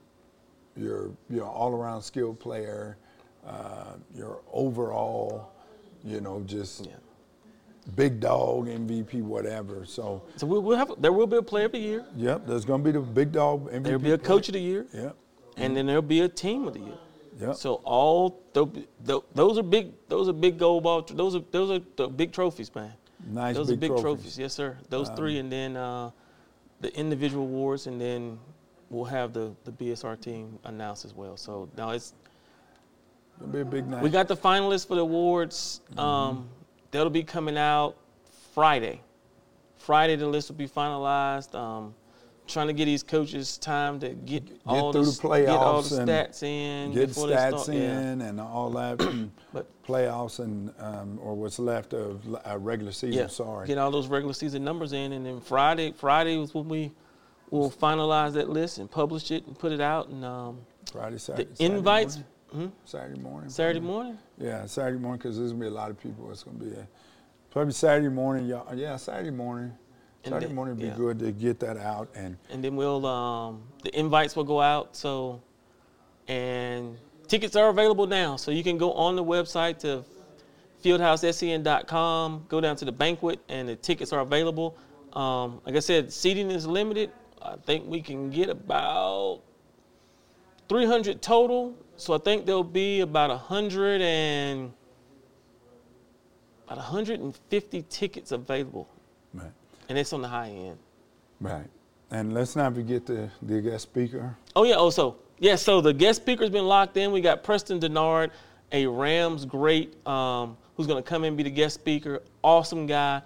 your 0.76 1.12
your 1.30 1.46
all-around 1.46 2.02
skill 2.02 2.34
player, 2.34 2.98
uh, 3.46 3.94
your 4.16 4.40
overall, 4.52 5.52
you 6.04 6.22
know, 6.22 6.42
just 6.46 6.86
Yeah. 6.86 6.94
big 7.96 8.20
dog 8.20 8.68
MVP, 8.68 9.22
whatever. 9.22 9.86
So 9.86 10.24
So 10.38 10.46
we'll, 10.48 10.78
have, 10.78 10.92
there 11.00 11.12
will 11.12 11.28
be 11.28 11.38
a 11.38 11.42
player 11.42 11.66
of 11.66 11.72
the 11.74 11.80
year. 11.80 12.06
yep, 12.16 12.46
there's 12.48 12.66
going 12.66 12.84
to 12.84 12.86
be 12.86 12.92
the 12.92 13.00
big 13.04 13.32
dog 13.32 13.70
MVP. 13.72 13.84
There'll 13.84 14.00
be 14.00 14.12
a 14.12 14.18
player. 14.18 14.28
coach 14.38 14.48
of 14.50 14.54
the 14.54 14.60
year, 14.62 14.86
Yep, 14.94 15.16
and 15.58 15.76
then 15.76 15.86
there'll 15.88 16.02
be 16.02 16.22
a 16.22 16.30
team 16.30 16.68
of 16.68 16.74
the 16.74 16.80
year. 16.82 16.98
Yep. 17.40 17.56
So 17.56 17.76
all 17.84 18.42
tho- 18.54 18.72
tho- 19.04 19.24
those 19.34 19.58
are 19.58 19.64
big. 19.64 19.94
Those 20.08 20.30
are 20.30 20.34
big 20.34 20.58
gold 20.60 20.84
ball. 20.84 21.02
Those 21.02 21.36
are 21.36 21.44
those 21.52 21.72
are 21.72 21.82
the 21.96 22.08
big 22.08 22.32
trophies, 22.32 22.74
man. 22.76 22.94
nice 23.26 23.56
those 23.56 23.68
big, 23.68 23.78
are 23.78 23.80
big 23.80 23.90
trophies. 23.90 24.06
Um, 24.06 24.16
trophies. 24.16 24.40
Yes, 24.40 24.54
sir. 24.54 24.78
Those 24.90 25.10
three, 25.10 25.38
and 25.40 25.52
then 25.52 25.76
uh, 25.78 26.12
the 26.82 26.96
individual 26.96 27.44
awards, 27.44 27.88
and 27.88 28.00
then 28.00 28.40
we'll 28.90 29.06
have 29.06 29.34
the 29.34 29.54
the 29.64 29.72
BSR 29.72 30.20
team 30.20 30.60
announced 30.66 31.06
as 31.06 31.14
well. 31.14 31.38
So 31.38 31.70
now 31.78 31.92
it's 31.92 32.14
It'll 33.40 33.52
be 33.54 33.62
a 33.62 33.66
big 33.66 33.88
night. 33.88 34.04
we 34.04 34.10
got 34.10 34.28
the 34.28 34.36
finalists 34.36 34.86
for 34.86 34.96
the 34.96 35.02
awards. 35.02 35.82
Mm-hmm. 35.92 36.00
Um, 36.00 36.50
that'll 36.92 37.10
be 37.10 37.24
coming 37.24 37.58
out 37.58 37.96
Friday. 38.54 39.02
Friday, 39.78 40.18
the 40.18 40.28
list 40.28 40.50
will 40.50 40.58
be 40.58 40.68
finalized. 40.68 41.56
Um, 41.56 41.96
trying 42.50 42.68
to 42.68 42.74
get 42.74 42.86
these 42.86 43.04
coaches 43.04 43.58
time 43.58 44.00
to 44.00 44.10
get, 44.10 44.44
all 44.66 44.92
through 44.92 45.04
the 45.06 45.10
s- 45.10 45.20
get 45.20 45.50
all 45.50 45.82
the 45.82 45.90
stats 45.90 46.44
in 46.44 46.92
get 46.94 47.10
stats 47.10 47.64
start. 47.64 47.68
Yeah. 47.70 48.02
in 48.02 48.22
and 48.22 48.42
all 48.42 48.72
that 48.72 48.98
But 49.54 49.68
playoffs 49.84 50.40
and 50.40 50.74
um, 50.80 51.20
or 51.22 51.36
what's 51.36 51.60
left 51.60 51.94
of 51.94 52.24
uh, 52.46 52.58
regular 52.58 52.92
season. 52.92 53.22
yeah, 53.22 53.28
Sorry. 53.28 53.68
get 53.68 53.78
all 53.78 53.92
those 53.92 54.08
regular 54.08 54.34
season 54.34 54.64
numbers 54.64 54.94
in, 54.94 55.14
and 55.14 55.26
then 55.26 55.40
Friday, 55.42 55.92
Friday 55.94 56.38
was 56.38 56.54
when 56.54 56.68
we 56.68 56.92
will 57.52 57.72
finalize 57.72 58.34
that 58.34 58.50
list 58.50 58.78
and 58.78 58.90
publish 58.92 59.32
it 59.32 59.46
and 59.48 59.58
put 59.58 59.72
it 59.72 59.82
out. 59.82 60.10
And 60.10 60.24
um, 60.26 60.60
Friday, 60.92 61.14
the 61.16 61.20
Saturday. 61.20 61.50
Saturday 61.56 61.76
invites 61.78 62.16
morning? 62.52 62.70
hmm, 62.70 62.76
Saturday 62.86 63.20
morning. 63.22 63.50
Saturday 63.50 63.80
probably. 63.80 63.94
morning. 63.96 64.18
Yeah, 64.38 64.66
Saturday 64.66 65.00
morning 65.00 65.18
because 65.20 65.38
there's 65.38 65.52
gonna 65.52 65.62
be 65.64 65.68
a 65.68 65.72
lot 65.72 65.90
of 65.90 66.00
people. 66.00 66.30
It's 66.32 66.44
gonna 66.44 66.58
be 66.60 66.72
a, 66.72 66.88
probably 67.52 67.74
Saturday 67.74 68.10
morning. 68.10 68.46
Y'all, 68.48 68.76
yeah, 68.76 68.96
Saturday 68.98 69.32
morning. 69.32 69.72
And 70.24 70.34
Saturday 70.34 70.48
then- 70.48 70.56
morning 70.56 70.76
would 70.76 70.82
be 70.82 70.88
yeah. 70.88 70.96
good 70.96 71.20
to 71.20 71.32
get 71.32 71.60
that 71.62 71.78
out 71.78 72.10
and 72.14 72.38
and 72.50 72.64
then 72.64 72.76
we'll 72.76 73.06
um, 73.06 73.64
the 73.84 73.98
invites 73.98 74.36
will 74.36 74.44
go 74.44 74.62
out. 74.62 74.96
So, 74.96 75.42
and 76.28 76.98
tickets 77.28 77.56
are 77.56 77.70
available 77.70 78.08
now, 78.08 78.36
so 78.36 78.52
you 78.52 78.64
can 78.64 78.78
go 78.78 78.94
on 78.94 79.16
the 79.16 79.24
website 79.24 79.80
to 79.80 80.04
fieldhousescn.com, 80.84 82.46
go 82.48 82.62
down 82.62 82.76
to 82.78 82.86
the 82.86 82.92
banquet, 82.92 83.40
and 83.50 83.68
the 83.68 83.76
tickets 83.76 84.14
are 84.14 84.22
available. 84.22 84.78
Um, 85.14 85.62
like 85.66 85.76
I 85.76 85.80
said, 85.80 86.12
seating 86.12 86.52
is 86.52 86.66
limited. 86.68 87.12
I 87.42 87.56
think 87.56 87.86
we 87.88 88.02
can 88.02 88.30
get 88.30 88.50
about 88.50 89.42
300 90.68 91.22
total. 91.22 91.76
So 91.98 92.14
I 92.14 92.18
think 92.18 92.46
there'll 92.46 92.64
be 92.64 93.02
about 93.02 93.30
100 93.30 94.02
and 94.02 94.72
about 96.66 96.78
150 96.78 97.86
tickets 97.90 98.32
available, 98.32 98.88
right, 99.34 99.52
and 99.90 99.98
it's 99.98 100.14
on 100.14 100.22
the 100.22 100.28
high 100.28 100.50
end. 100.50 100.78
right. 101.42 101.68
And 102.12 102.34
let's 102.34 102.56
not 102.56 102.74
forget 102.74 103.06
the 103.06 103.30
the 103.42 103.62
guest 103.62 103.84
speaker. 103.84 104.36
Oh 104.56 104.64
yeah. 104.64 104.76
Also, 104.76 105.18
yeah. 105.38 105.56
So 105.56 105.80
the 105.80 105.94
guest 105.94 106.22
speaker's 106.22 106.50
been 106.50 106.66
locked 106.66 106.98
in. 106.98 107.12
We 107.12 107.22
got 107.22 107.44
Preston 107.44 107.80
Dennard, 107.80 108.32
a 108.72 108.88
Rams 108.88 109.46
great, 109.46 109.96
um, 110.08 110.58
who's 110.76 110.88
going 110.88 111.02
to 111.02 111.08
come 111.08 111.24
in 111.24 111.30
and 111.30 111.38
be 111.38 111.44
the 111.44 111.52
guest 111.52 111.76
speaker. 111.76 112.24
Awesome 112.44 112.88
guy, 112.88 113.22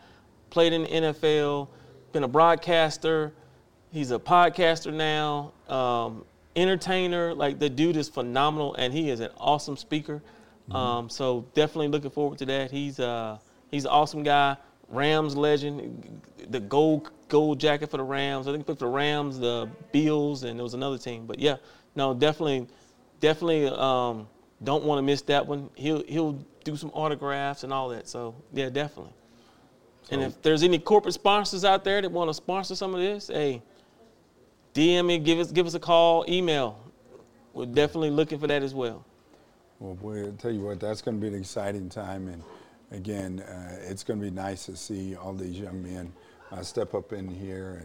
played 0.50 0.74
in 0.74 0.84
the 0.84 0.90
NFL, 0.90 1.70
been 2.12 2.24
a 2.24 2.28
broadcaster. 2.28 3.32
He's 3.94 4.12
a 4.12 4.20
podcaster 4.20 4.94
now, 4.94 5.54
um, 5.70 6.26
entertainer. 6.58 7.34
Like 7.34 7.60
the 7.60 7.70
dude 7.70 7.96
is 7.96 8.10
phenomenal, 8.10 8.76
and 8.76 8.94
he 8.94 9.12
is 9.12 9.22
an 9.22 9.30
awesome 9.38 9.78
speaker. 9.78 10.22
Um, 10.72 11.10
so 11.10 11.46
definitely 11.54 11.90
looking 11.90 12.12
forward 12.12 12.40
to 12.40 12.46
that. 12.48 12.72
He's 12.72 13.00
uh, 13.00 13.38
he's 13.70 13.86
an 13.86 13.92
awesome 13.92 14.24
guy. 14.24 14.58
Rams 14.94 15.36
legend, 15.36 16.22
the 16.50 16.60
gold 16.60 17.12
gold 17.28 17.60
jacket 17.60 17.90
for 17.90 17.98
the 17.98 18.04
Rams. 18.04 18.48
I 18.48 18.52
think 18.52 18.62
he 18.62 18.66
played 18.66 18.80
for 18.80 18.86
the 18.86 18.92
Rams, 18.92 19.40
the 19.40 19.68
Bills, 19.92 20.44
and 20.44 20.60
there 20.60 20.64
was 20.64 20.76
another 20.76 20.98
team. 20.98 21.26
But 21.26 21.40
yeah, 21.40 21.58
no, 21.96 22.14
definitely, 22.14 22.68
definitely 23.20 23.68
um, 23.68 24.28
don't 24.64 24.84
want 24.84 25.00
to 25.00 25.02
miss 25.02 25.22
that 25.24 25.46
one. 25.46 25.70
He'll 25.76 26.04
he'll 26.06 26.34
do 26.64 26.76
some 26.76 26.92
autographs 26.94 27.64
and 27.64 27.74
all 27.74 27.90
that. 27.90 28.08
So 28.08 28.36
yeah, 28.54 28.70
definitely. 28.70 29.14
and 30.12 30.22
if 30.22 30.42
there's 30.42 30.64
any 30.64 30.80
corporate 30.80 31.16
sponsors 31.16 31.66
out 31.66 31.84
there 31.84 32.02
that 32.02 32.12
want 32.12 32.30
to 32.30 32.34
sponsor 32.34 32.76
some 32.76 32.94
of 32.94 33.02
this, 33.02 33.28
hey, 33.28 33.62
DM 34.74 35.08
me, 35.08 35.18
give 35.18 35.40
us 35.40 35.52
give 35.52 35.66
us 35.66 35.74
a 35.74 35.80
call, 35.80 36.26
email. 36.28 36.80
We're 37.54 37.66
definitely 37.66 38.10
looking 38.10 38.40
for 38.40 38.48
that 38.48 38.64
as 38.64 38.74
well. 38.74 39.06
Well, 39.80 39.96
boy, 39.96 40.26
I'll 40.26 40.32
tell 40.34 40.52
you 40.52 40.62
what, 40.62 40.80
that's 40.80 41.02
going 41.02 41.18
to 41.18 41.22
be 41.22 41.28
an 41.28 41.40
exciting 41.40 41.90
time. 41.90 42.28
And 42.28 42.42
again, 42.98 43.42
uh, 43.42 43.78
it's 43.82 44.04
going 44.04 44.20
to 44.20 44.26
be 44.26 44.32
nice 44.32 44.66
to 44.68 44.76
see 44.78 45.16
all 45.16 45.34
these 45.34 45.60
young 45.60 45.82
men 45.84 46.14
uh, 46.52 46.62
step 46.62 46.94
up 46.94 47.12
in 47.14 47.28
here 47.28 47.82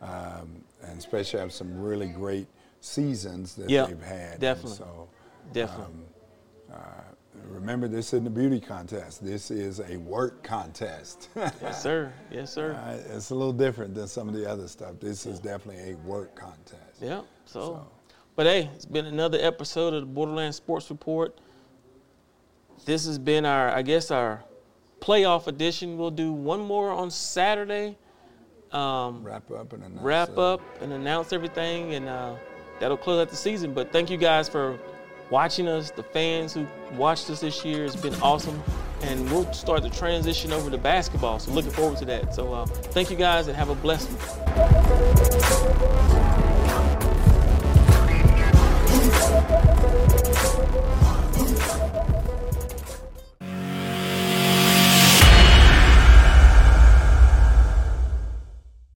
and, 0.00 0.10
um, 0.10 0.64
and 0.82 0.98
especially 0.98 1.40
have 1.40 1.52
some 1.52 1.80
really 1.80 2.08
great 2.08 2.46
seasons 2.80 3.54
that 3.56 3.70
Yeah, 3.70 3.86
they've 3.86 4.00
had. 4.00 4.32
And 4.32 4.40
definitely. 4.40 4.76
so 4.76 5.08
Definitely. 5.52 6.04
uh, 6.72 6.76
remember, 7.48 7.88
this 7.88 8.12
isn't 8.12 8.26
a 8.26 8.30
beauty 8.30 8.60
contest. 8.60 9.24
This 9.24 9.50
is 9.50 9.80
a 9.80 9.96
work 9.96 10.42
contest. 10.42 11.28
yes, 11.36 11.82
sir. 11.82 12.12
Yes, 12.30 12.52
sir. 12.52 12.74
Uh, 12.74 13.14
it's 13.16 13.30
a 13.30 13.34
little 13.34 13.52
different 13.52 13.94
than 13.94 14.06
some 14.08 14.28
of 14.28 14.34
the 14.34 14.48
other 14.48 14.68
stuff. 14.68 14.94
This 15.00 15.26
is 15.26 15.38
definitely 15.40 15.92
a 15.92 15.96
work 16.06 16.34
contest. 16.36 17.00
Yeah. 17.00 17.22
So, 17.46 17.60
So- 17.60 17.86
but 18.34 18.46
hey, 18.46 18.70
it's 18.74 18.86
been 18.86 19.04
another 19.06 19.38
episode 19.42 19.92
of 19.92 20.00
the 20.00 20.06
Borderland 20.06 20.54
Sports 20.54 20.88
Report. 20.90 21.38
This 22.84 23.06
has 23.06 23.18
been 23.18 23.44
our, 23.44 23.68
I 23.68 23.82
guess, 23.82 24.10
our 24.10 24.42
playoff 25.00 25.46
edition. 25.46 25.96
We'll 25.98 26.10
do 26.10 26.32
one 26.32 26.60
more 26.60 26.90
on 26.90 27.10
Saturday. 27.10 27.96
Um, 28.72 29.22
wrap 29.22 29.50
up 29.50 29.72
and 29.72 29.84
announce 29.84 30.02
wrap 30.02 30.38
up 30.38 30.60
and 30.80 30.92
announce 30.92 31.32
everything, 31.32 31.94
and 31.94 32.08
uh, 32.08 32.36
that'll 32.80 32.96
close 32.96 33.20
out 33.20 33.28
the 33.28 33.36
season. 33.36 33.74
But 33.74 33.92
thank 33.92 34.10
you 34.10 34.16
guys 34.16 34.48
for 34.48 34.78
watching 35.30 35.68
us, 35.68 35.90
the 35.90 36.02
fans 36.02 36.54
who 36.54 36.66
watched 36.94 37.30
us 37.30 37.40
this 37.40 37.64
year. 37.64 37.84
It's 37.84 37.96
been 37.96 38.14
awesome. 38.16 38.62
And 39.02 39.30
we'll 39.30 39.52
start 39.52 39.82
the 39.82 39.90
transition 39.90 40.52
over 40.52 40.70
to 40.70 40.78
basketball. 40.78 41.40
So 41.40 41.50
looking 41.50 41.72
forward 41.72 41.98
to 41.98 42.04
that. 42.04 42.34
So 42.34 42.54
uh, 42.54 42.66
thank 42.66 43.10
you 43.10 43.16
guys 43.16 43.48
and 43.48 43.56
have 43.56 43.68
a 43.68 43.74
blessed 43.74 44.08
one. 44.10 44.52